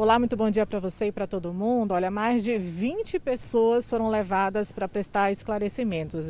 [0.00, 1.90] Olá, muito bom dia para você e para todo mundo.
[1.90, 6.28] Olha, mais de 20 pessoas foram levadas para prestar esclarecimentos.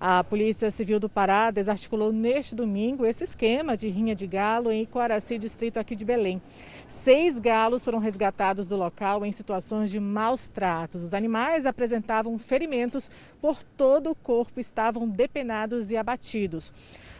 [0.00, 4.86] A Polícia Civil do Pará desarticulou neste domingo esse esquema de rinha de galo em
[4.86, 6.40] Coaraci, distrito aqui de Belém.
[6.88, 11.02] Seis galos foram resgatados do local em situações de maus tratos.
[11.02, 13.10] Os animais apresentavam ferimentos
[13.42, 16.72] por todo o corpo, estavam depenados e abatidos.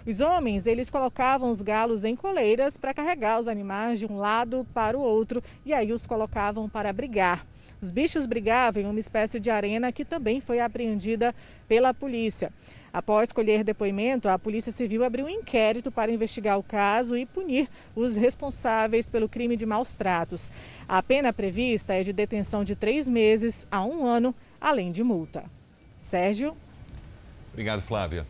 [0.04, 4.66] Os homens, eles colocavam os galos em coleiras para carregar os animais de um lado
[4.74, 7.46] para o outro e aí os colocavam para brigar.
[7.80, 11.34] Os bichos brigavam em uma espécie de arena que também foi apreendida
[11.68, 12.52] pela polícia.
[12.92, 17.68] Após colher depoimento, a Polícia Civil abriu um inquérito para investigar o caso e punir
[17.94, 20.50] os responsáveis pelo crime de maus tratos.
[20.86, 25.44] A pena prevista é de detenção de três meses a um ano, além de multa.
[25.98, 26.54] Sérgio.
[27.52, 28.26] Obrigado, Flávia.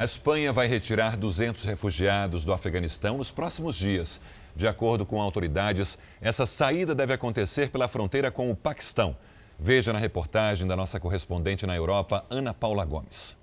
[0.00, 4.18] A Espanha vai retirar 200 refugiados do Afeganistão nos próximos dias.
[4.56, 9.14] De acordo com autoridades, essa saída deve acontecer pela fronteira com o Paquistão.
[9.58, 13.38] Veja na reportagem da nossa correspondente na Europa, Ana Paula Gomes.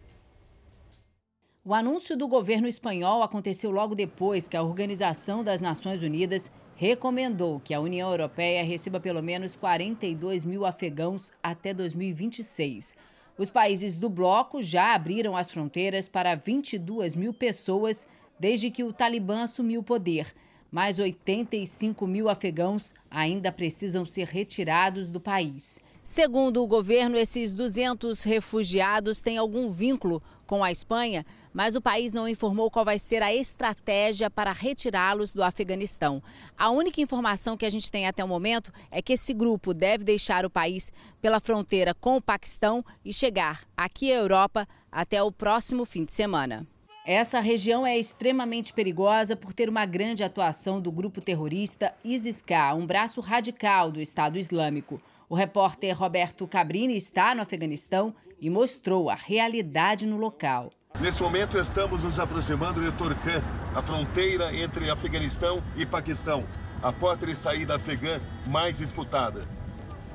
[1.63, 7.59] O anúncio do governo espanhol aconteceu logo depois que a Organização das Nações Unidas recomendou
[7.59, 12.95] que a União Europeia receba pelo menos 42 mil afegãos até 2026.
[13.37, 18.07] Os países do bloco já abriram as fronteiras para 22 mil pessoas
[18.39, 20.33] desde que o Talibã assumiu o poder.
[20.71, 25.79] Mais 85 mil afegãos ainda precisam ser retirados do país.
[26.09, 32.13] Segundo o governo, esses 200 refugiados têm algum vínculo com a Espanha, mas o país
[32.13, 36.23] não informou qual vai ser a estratégia para retirá-los do Afeganistão.
[36.57, 40.05] A única informação que a gente tem até o momento é que esse grupo deve
[40.05, 45.29] deixar o país pela fronteira com o Paquistão e chegar aqui à Europa até o
[45.29, 46.65] próximo fim de semana.
[47.05, 52.87] Essa região é extremamente perigosa por ter uma grande atuação do grupo terrorista ISIS-K, um
[52.87, 55.01] braço radical do Estado Islâmico.
[55.29, 60.71] O repórter Roberto Cabrini está no Afeganistão e mostrou a realidade no local.
[61.01, 63.43] Nesse momento estamos nos aproximando de Turkã,
[63.75, 66.45] a fronteira entre Afeganistão e Paquistão,
[66.81, 69.41] a porta de saída afegã mais disputada.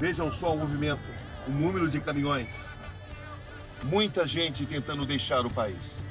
[0.01, 1.03] Vejam só o movimento,
[1.47, 2.73] o número de caminhões.
[3.85, 6.03] Muita gente tentando deixar o país.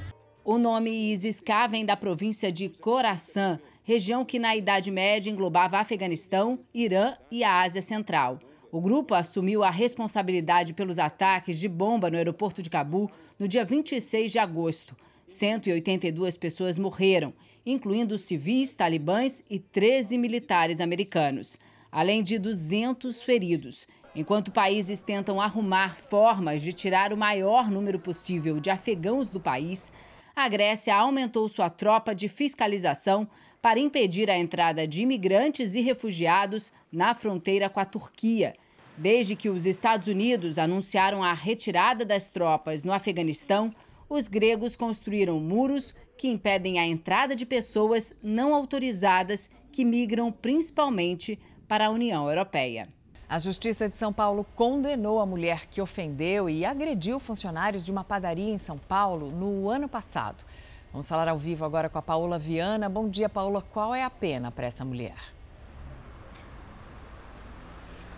[0.44, 6.60] O nome ISIS-K vem da província de Khorasan, região que na Idade Média englobava Afeganistão,
[6.72, 8.38] Irã e a Ásia Central.
[8.72, 13.66] O grupo assumiu a responsabilidade pelos ataques de bomba no aeroporto de Cabu no dia
[13.66, 14.96] 26 de agosto.
[15.28, 17.34] 182 pessoas morreram,
[17.66, 21.58] incluindo civis, talibãs e 13 militares americanos,
[21.90, 23.86] além de 200 feridos.
[24.16, 29.92] Enquanto países tentam arrumar formas de tirar o maior número possível de afegãos do país,
[30.34, 33.28] a Grécia aumentou sua tropa de fiscalização
[33.60, 38.54] para impedir a entrada de imigrantes e refugiados na fronteira com a Turquia.
[38.96, 43.74] Desde que os Estados Unidos anunciaram a retirada das tropas no Afeganistão,
[44.08, 51.38] os gregos construíram muros que impedem a entrada de pessoas não autorizadas que migram principalmente
[51.66, 52.88] para a União Europeia.
[53.26, 58.04] A Justiça de São Paulo condenou a mulher que ofendeu e agrediu funcionários de uma
[58.04, 60.44] padaria em São Paulo no ano passado.
[60.92, 62.90] Vamos falar ao vivo agora com a Paola Viana.
[62.90, 63.62] Bom dia, Paola.
[63.62, 65.16] Qual é a pena para essa mulher?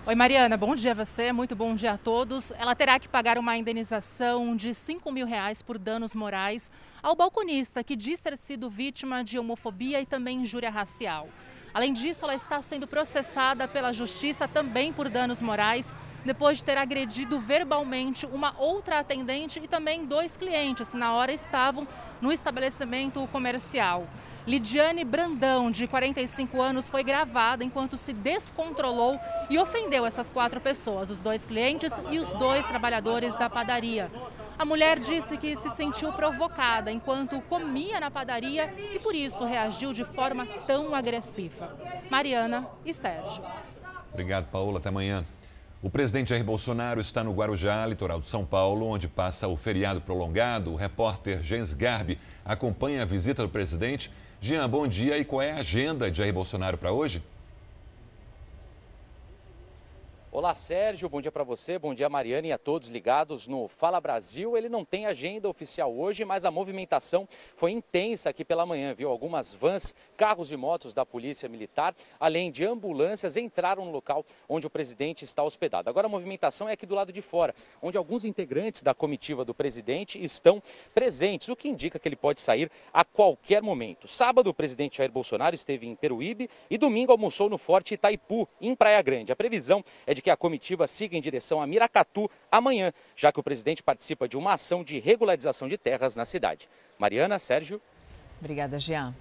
[0.06, 2.52] Oi, Mariana, bom dia a você, muito bom dia a todos.
[2.58, 6.70] Ela terá que pagar uma indenização de 5 mil reais por danos morais
[7.02, 11.26] ao balconista que diz ter sido vítima de homofobia e também injúria racial.
[11.72, 15.90] Além disso, ela está sendo processada pela justiça também por danos morais,
[16.22, 21.32] depois de ter agredido verbalmente uma outra atendente e também dois clientes que na hora
[21.32, 21.88] estavam
[22.20, 24.06] no estabelecimento comercial.
[24.46, 31.08] Lidiane Brandão, de 45 anos, foi gravada enquanto se descontrolou e ofendeu essas quatro pessoas,
[31.08, 34.10] os dois clientes e os dois trabalhadores da padaria.
[34.58, 39.94] A mulher disse que se sentiu provocada enquanto comia na padaria e por isso reagiu
[39.94, 41.74] de forma tão agressiva.
[42.10, 43.42] Mariana e Sérgio.
[44.12, 44.78] Obrigado, Paola.
[44.78, 45.24] Até amanhã.
[45.84, 50.00] O presidente Jair Bolsonaro está no Guarujá, litoral de São Paulo, onde passa o feriado
[50.00, 50.72] prolongado.
[50.72, 55.18] O repórter Jens Garbi acompanha a visita do presidente Jean, bom dia.
[55.18, 57.22] E qual é a agenda de Jair Bolsonaro para hoje?
[60.44, 61.08] Olá, Sérgio.
[61.08, 64.58] Bom dia para você, bom dia, Mariana e a todos ligados no Fala Brasil.
[64.58, 67.26] Ele não tem agenda oficial hoje, mas a movimentação
[67.56, 69.08] foi intensa aqui pela manhã, viu?
[69.08, 74.66] Algumas vans, carros e motos da Polícia Militar, além de ambulâncias, entraram no local onde
[74.66, 75.88] o presidente está hospedado.
[75.88, 79.54] Agora a movimentação é aqui do lado de fora, onde alguns integrantes da comitiva do
[79.54, 80.62] presidente estão
[80.94, 84.06] presentes, o que indica que ele pode sair a qualquer momento.
[84.08, 88.74] Sábado, o presidente Jair Bolsonaro esteve em Peruíbe e domingo almoçou no Forte Itaipu, em
[88.74, 89.32] Praia Grande.
[89.32, 93.40] A previsão é de que a comitiva siga em direção a Miracatu amanhã, já que
[93.40, 96.68] o presidente participa de uma ação de regularização de terras na cidade.
[96.98, 97.80] Mariana, Sérgio.
[98.40, 99.14] Obrigada, Jean.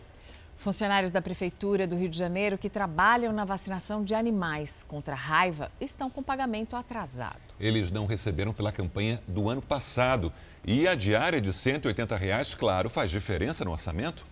[0.58, 5.17] Funcionários da Prefeitura do Rio de Janeiro que trabalham na vacinação de animais contra a
[5.17, 7.41] raiva estão com pagamento atrasado.
[7.60, 10.32] Eles não receberam pela campanha do ano passado.
[10.65, 14.26] E a diária de 180 reais, claro, faz diferença no orçamento?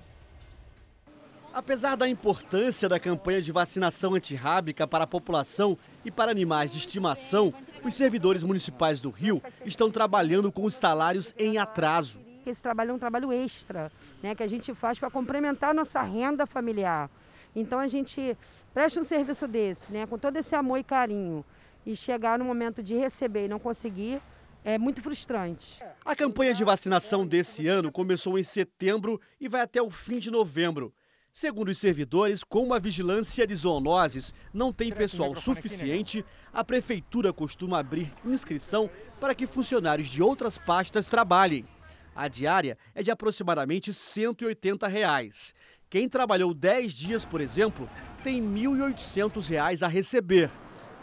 [1.54, 6.78] Apesar da importância da campanha de vacinação antirrábica para a população e para animais de
[6.78, 12.20] estimação, os servidores municipais do Rio estão trabalhando com os salários em atraso.
[12.46, 13.92] Esse trabalho é um trabalho extra,
[14.24, 17.10] né, que a gente faz para complementar a nossa renda familiar.
[17.54, 18.38] Então a gente
[18.74, 21.44] presta um serviço desse, né, com todo esse amor e carinho,
[21.86, 24.22] e chegar no momento de receber e não conseguir,
[24.64, 25.84] é muito frustrante.
[26.06, 30.32] A campanha de vacinação desse ano começou em setembro e vai até o fim de
[30.32, 30.94] novembro.
[31.34, 37.80] Segundo os servidores, como a vigilância de zoonoses não tem pessoal suficiente, a prefeitura costuma
[37.80, 41.66] abrir inscrição para que funcionários de outras pastas trabalhem.
[42.14, 45.56] A diária é de aproximadamente 180 reais.
[45.90, 47.90] Quem trabalhou 10 dias, por exemplo,
[48.22, 50.52] tem R$ 1.800 a receber.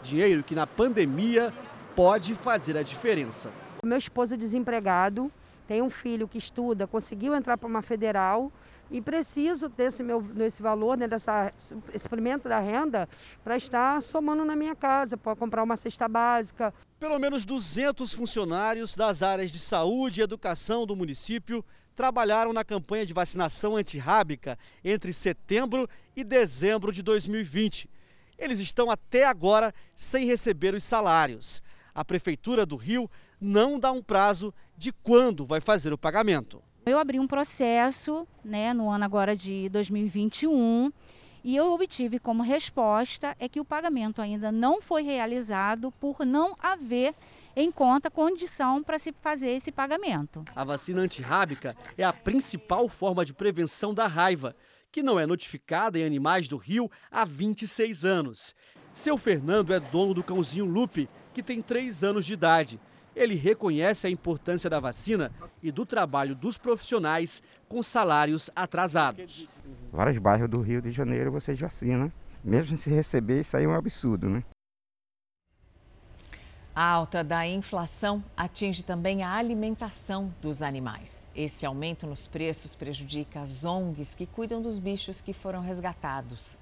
[0.03, 1.51] Dinheiro que na pandemia
[1.95, 3.51] pode fazer a diferença.
[3.83, 5.31] O meu esposo é desempregado,
[5.67, 8.51] tem um filho que estuda, conseguiu entrar para uma federal
[8.91, 11.53] e preciso desse meu desse valor, né, dessa
[11.97, 13.07] suprimento da renda
[13.43, 16.73] para estar somando na minha casa, para comprar uma cesta básica.
[16.99, 21.63] Pelo menos 200 funcionários das áreas de saúde e educação do município
[21.95, 27.89] trabalharam na campanha de vacinação antirrábica entre setembro e dezembro de 2020.
[28.37, 31.61] Eles estão até agora sem receber os salários.
[31.93, 33.09] A prefeitura do Rio
[33.39, 36.63] não dá um prazo de quando vai fazer o pagamento.
[36.89, 40.91] Eu abri um processo né, no ano agora de 2021
[41.43, 46.55] e eu obtive como resposta é que o pagamento ainda não foi realizado por não
[46.59, 47.13] haver
[47.55, 50.43] em conta condição para se fazer esse pagamento.
[50.55, 54.55] A vacina antirrábica é a principal forma de prevenção da raiva,
[54.91, 58.55] que não é notificada em animais do Rio há 26 anos.
[58.91, 62.79] Seu Fernando é dono do cãozinho Lupe, que tem 3 anos de idade.
[63.19, 65.29] Ele reconhece a importância da vacina
[65.61, 69.45] e do trabalho dos profissionais com salários atrasados.
[69.91, 72.09] Vários bairros do Rio de Janeiro vocês vacinam.
[72.41, 74.41] Mesmo se receber, isso aí é um absurdo, né?
[76.73, 81.27] A alta da inflação atinge também a alimentação dos animais.
[81.35, 86.57] Esse aumento nos preços prejudica as ONGs que cuidam dos bichos que foram resgatados.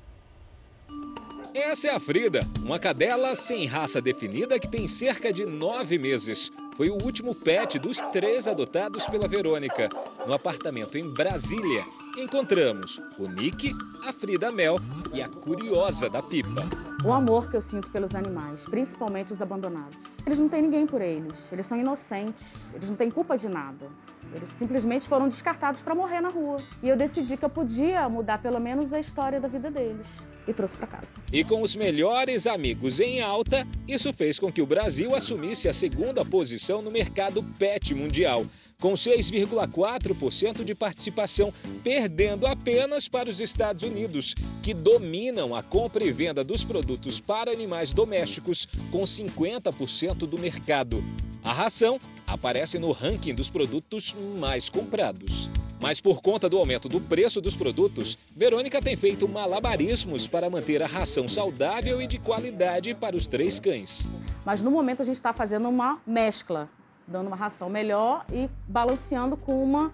[1.59, 6.51] Essa é a Frida, uma cadela sem raça definida que tem cerca de nove meses.
[6.75, 9.89] Foi o último pet dos três adotados pela Verônica.
[10.27, 11.83] No apartamento em Brasília,
[12.15, 13.73] encontramos o Nick,
[14.05, 14.79] a Frida Mel
[15.11, 16.63] e a curiosa da Pipa.
[17.03, 19.97] O amor que eu sinto pelos animais, principalmente os abandonados.
[20.27, 23.89] Eles não têm ninguém por eles, eles são inocentes, eles não têm culpa de nada.
[24.34, 26.61] Eles simplesmente foram descartados para morrer na rua.
[26.82, 30.28] E eu decidi que eu podia mudar pelo menos a história da vida deles.
[30.47, 31.19] E trouxe para casa.
[31.32, 35.73] E com os melhores amigos em alta, isso fez com que o Brasil assumisse a
[35.73, 38.45] segunda posição no mercado pet mundial
[38.80, 41.51] com 6,4% de participação,
[41.84, 47.51] perdendo apenas para os Estados Unidos, que dominam a compra e venda dos produtos para
[47.51, 51.03] animais domésticos com 50% do mercado.
[51.43, 55.49] A ração aparece no ranking dos produtos mais comprados.
[55.79, 60.81] Mas por conta do aumento do preço dos produtos, Verônica tem feito malabarismos para manter
[60.81, 64.07] a ração saudável e de qualidade para os três cães.
[64.43, 66.67] Mas no momento a gente está fazendo uma mescla,
[67.07, 69.93] dando uma ração melhor e balanceando com uma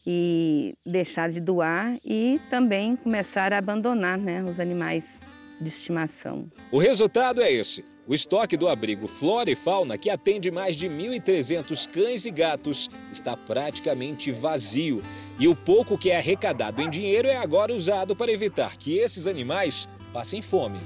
[0.06, 5.24] e deixar de doar e também começar a abandonar né, os animais
[5.60, 6.50] de estimação.
[6.72, 7.84] O resultado é esse.
[8.04, 12.90] O estoque do abrigo Flora e Fauna, que atende mais de 1.300 cães e gatos,
[13.12, 15.00] está praticamente vazio.
[15.38, 19.28] E o pouco que é arrecadado em dinheiro é agora usado para evitar que esses
[19.28, 20.80] animais passem fome.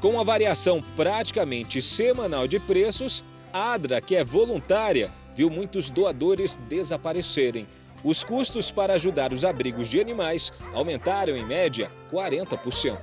[0.00, 6.56] Com a variação praticamente semanal de preços, a Adra, que é voluntária, viu muitos doadores
[6.56, 7.66] desaparecerem.
[8.02, 12.98] Os custos para ajudar os abrigos de animais aumentaram em média 40%.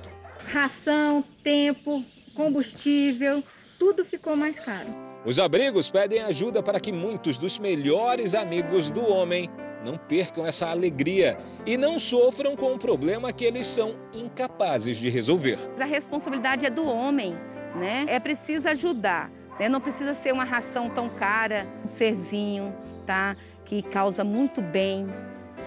[0.52, 2.04] Ração, tempo,
[2.34, 3.44] combustível,
[3.80, 4.90] tudo ficou mais caro.
[5.24, 9.48] Os abrigos pedem ajuda para que muitos dos melhores amigos do homem
[9.84, 15.08] não percam essa alegria e não sofram com o problema que eles são incapazes de
[15.08, 15.58] resolver.
[15.80, 17.34] A responsabilidade é do homem,
[17.74, 18.04] né?
[18.06, 19.66] É preciso ajudar, né?
[19.66, 22.74] Não precisa ser uma ração tão cara, um serzinho,
[23.06, 23.34] tá?
[23.64, 25.06] Que causa muito bem,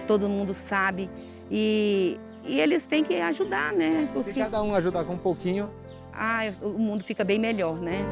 [0.06, 1.10] todo mundo sabe.
[1.50, 4.08] E, e eles têm que ajudar, né?
[4.12, 4.32] Porque...
[4.32, 5.68] Se cada um ajudar com um pouquinho,
[6.16, 8.04] ah, o mundo fica bem melhor, né?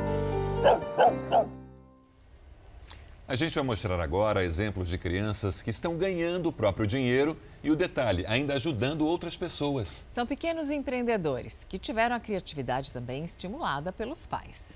[3.27, 7.71] A gente vai mostrar agora exemplos de crianças que estão ganhando o próprio dinheiro e
[7.71, 10.05] o detalhe, ainda ajudando outras pessoas.
[10.11, 14.67] São pequenos empreendedores que tiveram a criatividade também estimulada pelos pais.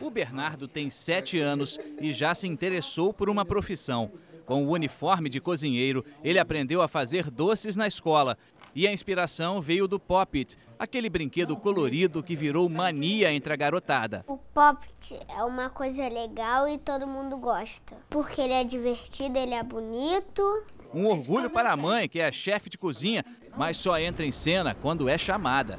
[0.00, 4.10] O Bernardo tem sete anos e já se interessou por uma profissão.
[4.44, 8.36] Com o uniforme de cozinheiro, ele aprendeu a fazer doces na escola.
[8.74, 14.24] E a inspiração veio do Pop-It, aquele brinquedo colorido que virou mania entre a garotada.
[14.26, 17.96] O Pop-It é uma coisa legal e todo mundo gosta.
[18.10, 20.64] Porque ele é divertido, ele é bonito.
[20.92, 23.24] Um orgulho para a mãe, que é a chefe de cozinha,
[23.56, 25.78] mas só entra em cena quando é chamada.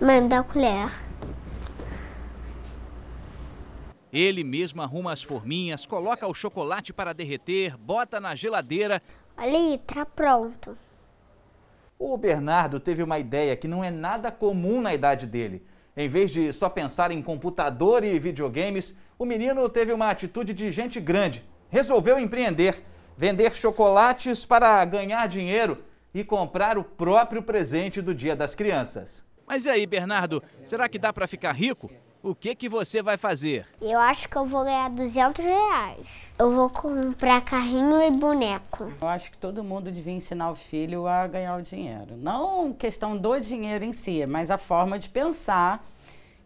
[0.00, 0.88] Mãe, me dá a colher.
[4.12, 9.02] Ele mesmo arruma as forminhas, coloca o chocolate para derreter, bota na geladeira.
[9.36, 10.76] Olha aí, tá pronto.
[12.02, 15.62] O Bernardo teve uma ideia que não é nada comum na idade dele.
[15.94, 20.70] Em vez de só pensar em computador e videogames, o menino teve uma atitude de
[20.70, 21.44] gente grande.
[21.68, 22.82] Resolveu empreender,
[23.18, 25.84] vender chocolates para ganhar dinheiro
[26.14, 29.22] e comprar o próprio presente do Dia das Crianças.
[29.46, 31.90] Mas e aí, Bernardo, será que dá para ficar rico?
[32.22, 33.66] O que que você vai fazer?
[33.80, 36.06] Eu acho que eu vou ganhar 200 reais.
[36.38, 38.92] Eu vou comprar carrinho e boneco.
[39.00, 42.18] Eu acho que todo mundo devia ensinar o filho a ganhar o dinheiro.
[42.18, 45.82] Não questão do dinheiro em si, mas a forma de pensar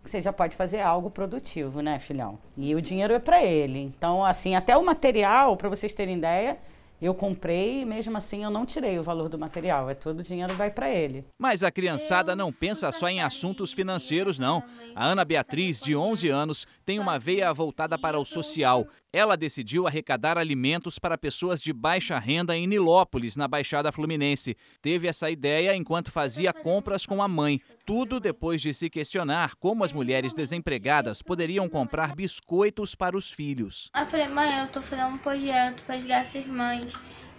[0.04, 2.38] que você já pode fazer algo produtivo, né, filhão?
[2.56, 3.80] E o dinheiro é para ele.
[3.80, 6.56] Então, assim, até o material, para vocês terem ideia,
[7.04, 10.22] eu comprei e mesmo assim eu não tirei o valor do material, é todo o
[10.22, 11.22] dinheiro vai para ele.
[11.38, 14.62] Mas a criançada não pensa só em assuntos financeiros, não.
[14.94, 18.88] A Ana Beatriz, de 11 anos, tem uma veia voltada para o social.
[19.14, 24.56] Ela decidiu arrecadar alimentos para pessoas de baixa renda em Nilópolis, na Baixada Fluminense.
[24.82, 27.60] Teve essa ideia enquanto fazia compras com a mãe.
[27.86, 33.88] Tudo depois de se questionar como as mulheres desempregadas poderiam comprar biscoitos para os filhos.
[33.96, 36.94] Eu falei, mãe, eu tô fazendo um projeto para ajudar essas mães.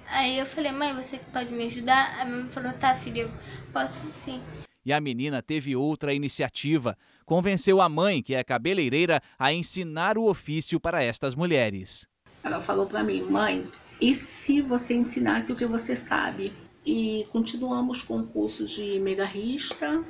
[0.08, 2.22] Aí eu falei, mãe, você pode me ajudar?
[2.22, 3.32] A mãe falou, tá, filho, eu
[3.74, 4.42] posso sim.
[4.86, 6.98] E a menina teve outra iniciativa.
[7.26, 12.08] Convenceu a mãe, que é cabeleireira, a ensinar o ofício para estas mulheres.
[12.44, 13.68] Ela falou para mim, mãe,
[14.00, 16.54] e se você ensinasse o que você sabe?
[16.86, 20.04] E continuamos com o curso de megarrista,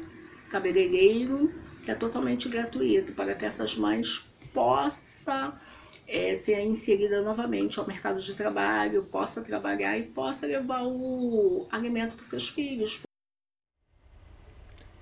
[0.51, 1.53] cabeleireiro,
[1.85, 4.19] que é totalmente gratuito, para que essas mães
[4.53, 5.53] possam
[6.05, 12.13] é, ser inserida novamente ao mercado de trabalho, possa trabalhar e possa levar o alimento
[12.15, 13.04] para seus filhos.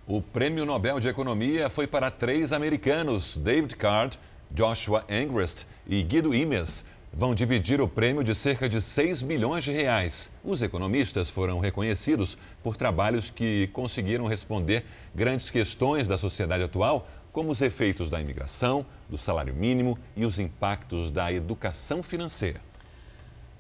[0.06, 4.20] O Prêmio Nobel de Economia foi para três americanos, David Card,
[4.52, 6.84] Joshua Angrist e Guido Imes.
[7.14, 10.34] Vão dividir o prêmio de cerca de 6 milhões de reais.
[10.44, 14.84] Os economistas foram reconhecidos por trabalhos que conseguiram responder
[15.16, 20.38] grandes questões da sociedade atual, como os efeitos da imigração, do salário mínimo e os
[20.38, 22.60] impactos da educação financeira.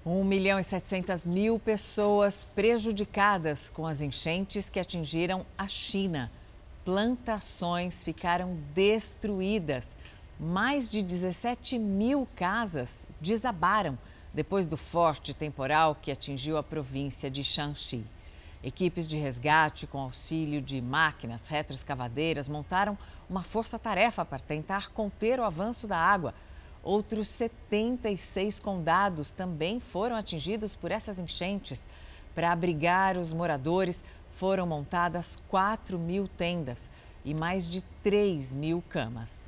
[0.05, 6.29] 1 milhão e 700 mil pessoas prejudicadas com as enchentes que atingiram a China.
[6.83, 9.95] Plantações ficaram destruídas.
[10.37, 13.97] Mais de 17 mil casas desabaram
[14.33, 18.03] depois do forte temporal que atingiu a província de Shanxi.
[18.61, 22.97] Equipes de resgate com auxílio de máquinas retroescavadeiras montaram
[23.29, 26.33] uma força-tarefa para tentar conter o avanço da água.
[26.84, 31.88] Outros 76 condados também foram atingidos por essas enchentes.
[32.36, 34.03] Para abrigar os moradores,
[34.36, 36.91] foram montadas 4 mil tendas
[37.23, 39.43] e mais de 3 mil camas.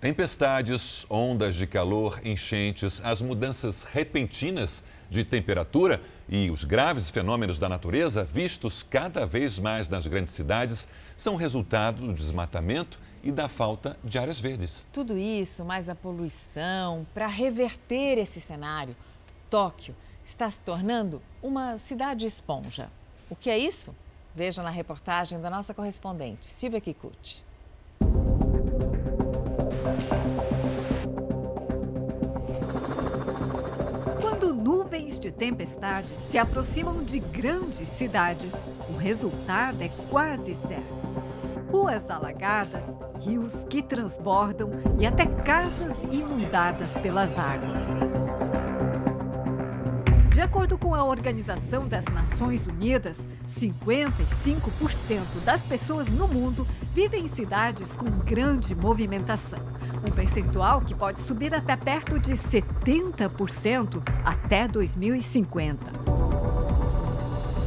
[0.00, 7.68] Tempestades, ondas de calor, enchentes, as mudanças repentinas de temperatura e os graves fenômenos da
[7.68, 13.98] natureza vistos cada vez mais nas grandes cidades são resultado do desmatamento e da falta
[14.04, 14.86] de áreas verdes.
[14.92, 18.94] Tudo isso, mais a poluição, para reverter esse cenário,
[19.50, 22.88] Tóquio está se tornando uma cidade esponja.
[23.28, 23.96] O que é isso?
[24.32, 27.44] Veja na reportagem da nossa correspondente, Silvia Kikuchi.
[34.20, 38.52] Quando nuvens de tempestades se aproximam de grandes cidades,
[38.88, 41.05] o resultado é quase certo.
[41.78, 42.84] Ruas alagadas,
[43.20, 47.82] rios que transbordam e até casas inundadas pelas águas.
[50.30, 57.28] De acordo com a Organização das Nações Unidas, 55% das pessoas no mundo vivem em
[57.28, 59.60] cidades com grande movimentação.
[60.02, 66.25] Um percentual que pode subir até perto de 70% até 2050.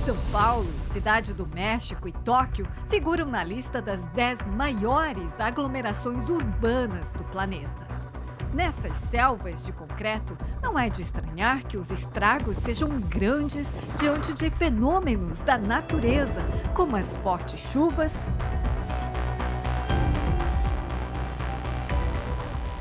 [0.10, 7.14] São Paulo, Cidade do México e Tóquio figuram na lista das 10 maiores aglomerações urbanas
[7.14, 7.88] do planeta.
[8.51, 14.49] Nessas selvas de concreto, não é de estranhar que os estragos sejam grandes diante de
[14.49, 16.41] fenômenos da natureza,
[16.74, 18.20] como as fortes chuvas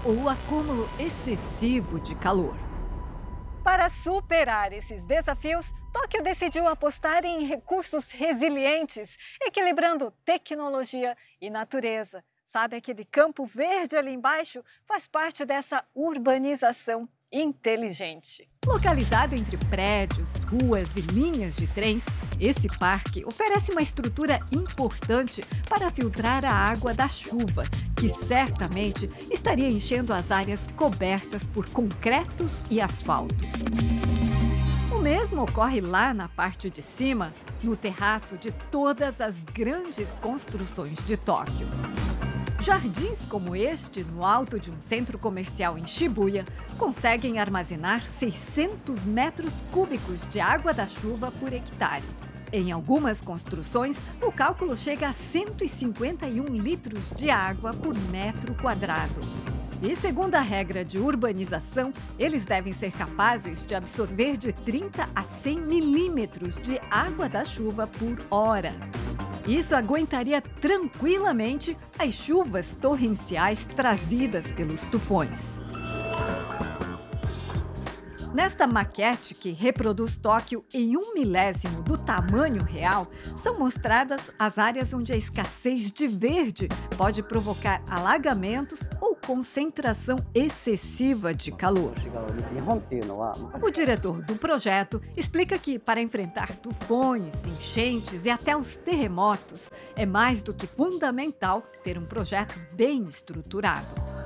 [0.03, 2.57] ou o acúmulo excessivo de calor.
[3.63, 12.23] Para superar esses desafios, Tóquio decidiu apostar em recursos resilientes, equilibrando tecnologia e natureza.
[12.45, 14.65] Sabe aquele campo verde ali embaixo?
[14.87, 18.49] Faz parte dessa urbanização inteligente.
[18.67, 22.05] Localizado entre prédios, ruas e linhas de trens,
[22.41, 27.65] esse parque oferece uma estrutura importante para filtrar a água da chuva,
[27.99, 33.45] que certamente estaria enchendo as áreas cobertas por concretos e asfalto.
[34.99, 37.33] O mesmo ocorre lá na parte de cima,
[37.63, 41.69] no terraço de todas as grandes construções de Tóquio.
[42.59, 46.45] Jardins como este, no alto de um centro comercial em Shibuya,
[46.77, 52.03] conseguem armazenar 600 metros cúbicos de água da chuva por hectare.
[52.53, 59.21] Em algumas construções, o cálculo chega a 151 litros de água por metro quadrado.
[59.81, 65.23] E segundo a regra de urbanização, eles devem ser capazes de absorver de 30 a
[65.23, 68.73] 100 milímetros de água da chuva por hora.
[69.47, 75.59] Isso aguentaria tranquilamente as chuvas torrenciais trazidas pelos tufões.
[78.39, 84.95] Nesta maquete, que reproduz Tóquio em um milésimo do tamanho real, são mostradas as áreas
[84.95, 91.95] onde a escassez de verde pode provocar alagamentos ou concentração excessiva de calor.
[93.61, 100.07] O diretor do projeto explica que, para enfrentar tufões, enchentes e até os terremotos, é
[100.07, 104.18] mais do que fundamental ter um projeto bem estruturado.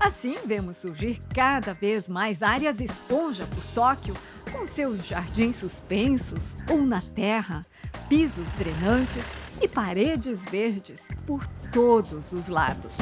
[0.00, 4.14] Assim, vemos surgir cada vez mais áreas esponja por Tóquio,
[4.52, 7.62] com seus jardins suspensos ou na terra,
[8.08, 9.24] pisos drenantes
[9.60, 12.92] e paredes verdes por todos os lados.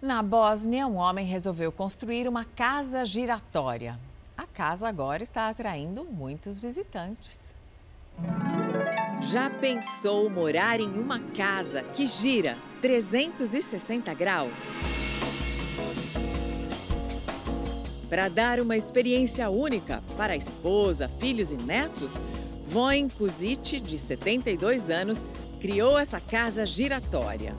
[0.00, 3.98] Na Bósnia, um homem resolveu construir uma casa giratória.
[4.36, 7.54] A casa agora está atraindo muitos visitantes.
[9.30, 14.66] Já pensou morar em uma casa que gira 360 graus?
[18.10, 22.20] Para dar uma experiência única para a esposa, filhos e netos,
[22.66, 25.24] Voin Kuzic, de 72 anos,
[25.60, 27.54] criou essa casa giratória.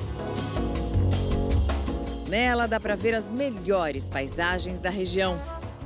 [2.27, 5.39] Nela dá para ver as melhores paisagens da região,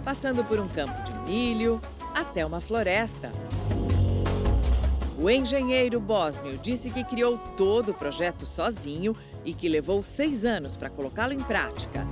[0.04, 1.80] passando por um campo de milho
[2.16, 3.32] até uma floresta.
[5.20, 10.76] O engenheiro bósnio disse que criou todo o projeto sozinho e que levou seis anos
[10.76, 12.06] para colocá-lo em prática.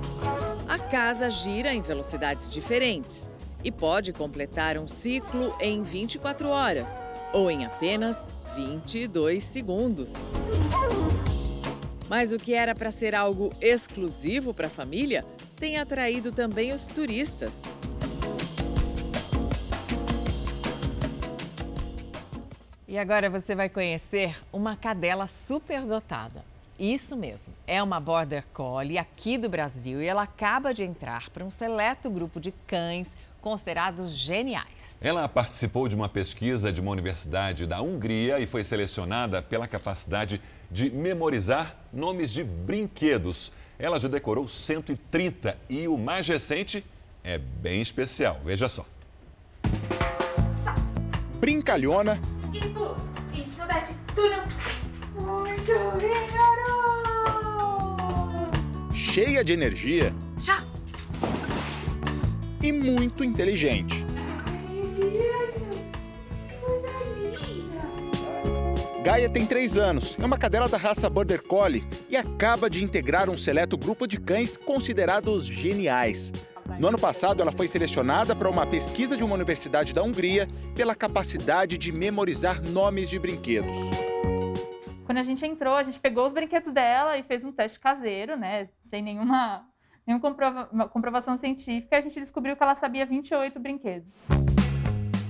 [0.68, 3.30] A casa gira em velocidades diferentes
[3.62, 7.00] e pode completar um ciclo em 24 horas
[7.32, 10.14] ou em apenas 22 segundos.
[12.08, 16.88] Mas o que era para ser algo exclusivo para a família tem atraído também os
[16.88, 17.62] turistas.
[22.96, 26.42] E agora você vai conhecer uma cadela superdotada.
[26.78, 31.44] Isso mesmo, é uma Border Collie aqui do Brasil e ela acaba de entrar para
[31.44, 34.96] um seleto grupo de cães considerados geniais.
[34.98, 40.40] Ela participou de uma pesquisa de uma universidade da Hungria e foi selecionada pela capacidade
[40.70, 43.52] de memorizar nomes de brinquedos.
[43.78, 46.82] Ela já decorou 130 e o mais recente
[47.22, 48.40] é bem especial.
[48.42, 48.86] Veja só.
[51.38, 52.18] Brincalhona
[53.34, 54.42] isso desce tudo.
[55.14, 56.86] Muito bem, garoto.
[59.16, 60.62] cheia de energia Já.
[62.62, 64.04] e muito inteligente.
[69.02, 73.30] Gaia tem 3 anos, é uma cadela da raça Border Collie e acaba de integrar
[73.30, 76.30] um seleto grupo de cães considerados geniais.
[76.78, 80.94] No ano passado, ela foi selecionada para uma pesquisa de uma universidade da Hungria pela
[80.94, 83.76] capacidade de memorizar nomes de brinquedos.
[85.06, 88.36] Quando a gente entrou, a gente pegou os brinquedos dela e fez um teste caseiro,
[88.36, 88.68] né?
[88.90, 89.64] Sem nenhuma,
[90.06, 91.96] nenhuma comprova comprovação científica.
[91.96, 94.08] A gente descobriu que ela sabia 28 brinquedos.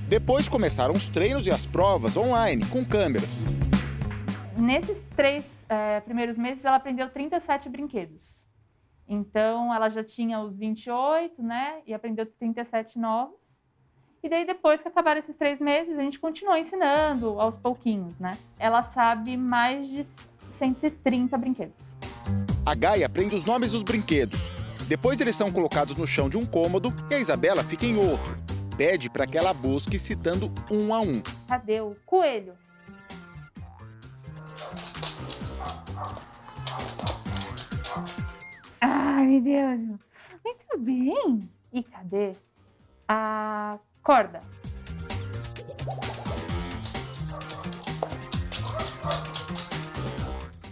[0.08, 3.44] Depois começaram os treinos e as provas online com câmeras.
[4.56, 8.45] Nesses três é, primeiros meses, ela aprendeu 37 brinquedos.
[9.08, 11.80] Então, ela já tinha os 28, né?
[11.86, 13.40] E aprendeu 37 novos.
[14.22, 18.36] E daí, depois que acabaram esses três meses, a gente continuou ensinando aos pouquinhos, né?
[18.58, 20.04] Ela sabe mais de
[20.50, 21.96] 130 brinquedos.
[22.64, 24.50] A Gaia aprende os nomes dos brinquedos.
[24.88, 28.36] Depois eles são colocados no chão de um cômodo e a Isabela fica em outro.
[28.76, 31.22] Pede para que ela busque citando um a um.
[31.46, 32.54] Cadê o coelho?
[38.80, 40.00] Ai, meu Deus.
[40.44, 41.50] Muito bem.
[41.72, 42.34] E cadê
[43.08, 44.40] a corda?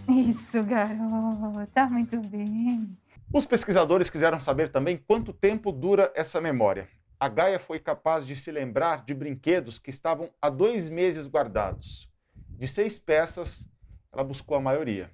[0.07, 1.85] Isso, garota.
[1.87, 2.97] Muito bem.
[3.33, 6.87] Os pesquisadores quiseram saber também quanto tempo dura essa memória.
[7.19, 12.09] A Gaia foi capaz de se lembrar de brinquedos que estavam há dois meses guardados.
[12.49, 13.67] De seis peças,
[14.11, 15.11] ela buscou a maioria.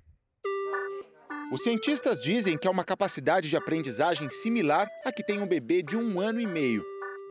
[1.51, 5.83] Os cientistas dizem que é uma capacidade de aprendizagem similar à que tem um bebê
[5.83, 6.81] de um ano e meio.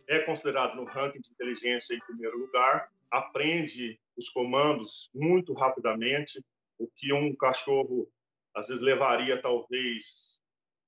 [0.07, 6.39] É considerado no ranking de inteligência em primeiro lugar, aprende os comandos muito rapidamente,
[6.77, 8.07] o que um cachorro
[8.55, 10.43] às vezes levaria talvez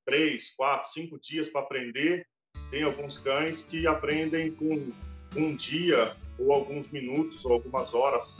[0.05, 2.27] três, quatro, cinco dias para aprender.
[2.69, 4.91] Tem alguns cães que aprendem com
[5.35, 8.37] um dia ou alguns minutos ou algumas horas.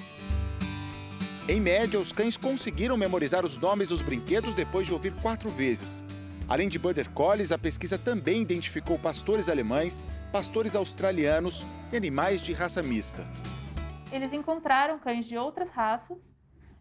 [1.45, 6.01] Em média, os cães conseguiram memorizar os nomes dos brinquedos depois de ouvir quatro vezes.
[6.47, 12.53] Além de Border Collies, a pesquisa também identificou pastores alemães, pastores australianos e animais de
[12.53, 13.27] raça mista.
[14.09, 16.33] Eles encontraram cães de outras raças,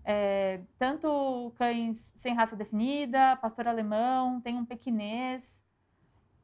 [0.05, 5.61] é, tanto cães sem raça definida, pastor alemão, tem um pequinês,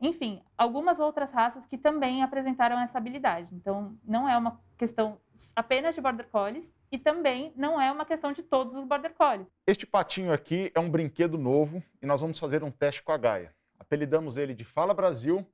[0.01, 3.55] enfim, algumas outras raças que também apresentaram essa habilidade.
[3.55, 5.21] Então, não é uma questão
[5.55, 9.47] apenas de Border Collies e também não é uma questão de todos os Border Collies.
[9.67, 13.19] Este patinho aqui é um brinquedo novo e nós vamos fazer um teste com a
[13.19, 13.55] Gaia.
[13.79, 15.45] Apelidamos ele de Fala Brasil.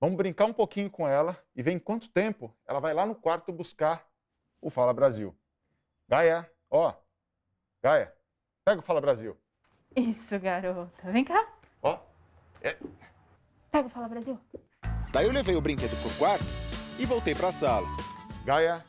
[0.00, 3.14] Vamos brincar um pouquinho com ela e ver em quanto tempo ela vai lá no
[3.14, 4.06] quarto buscar
[4.60, 5.36] o Fala Brasil.
[6.08, 6.94] Gaia, ó.
[7.82, 8.12] Gaia,
[8.64, 9.36] pega o Fala Brasil.
[9.94, 11.10] Isso, garota.
[11.10, 11.46] Vem cá.
[11.82, 11.98] Ó.
[12.62, 12.76] É.
[13.70, 14.38] Pega o Fala Brasil.
[15.12, 16.44] Daí eu levei o brinquedo pro quarto
[16.98, 17.86] e voltei para a sala.
[18.46, 18.84] Gaia,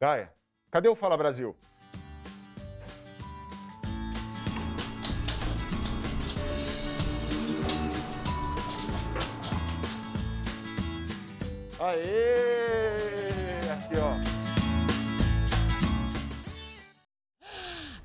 [0.00, 0.30] Gaia,
[0.70, 1.56] cadê o Fala Brasil?
[11.80, 13.58] Aê!
[13.72, 14.44] Aqui, ó.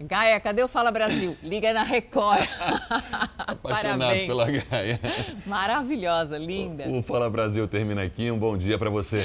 [0.01, 1.37] Gaia, cadê o Fala Brasil?
[1.43, 2.39] Liga na Record.
[3.37, 4.27] Apaixonado Parabéns.
[4.27, 4.99] pela Gaia.
[5.45, 6.89] Maravilhosa, linda.
[6.89, 8.31] O Fala Brasil termina aqui.
[8.31, 9.17] Um bom dia para você.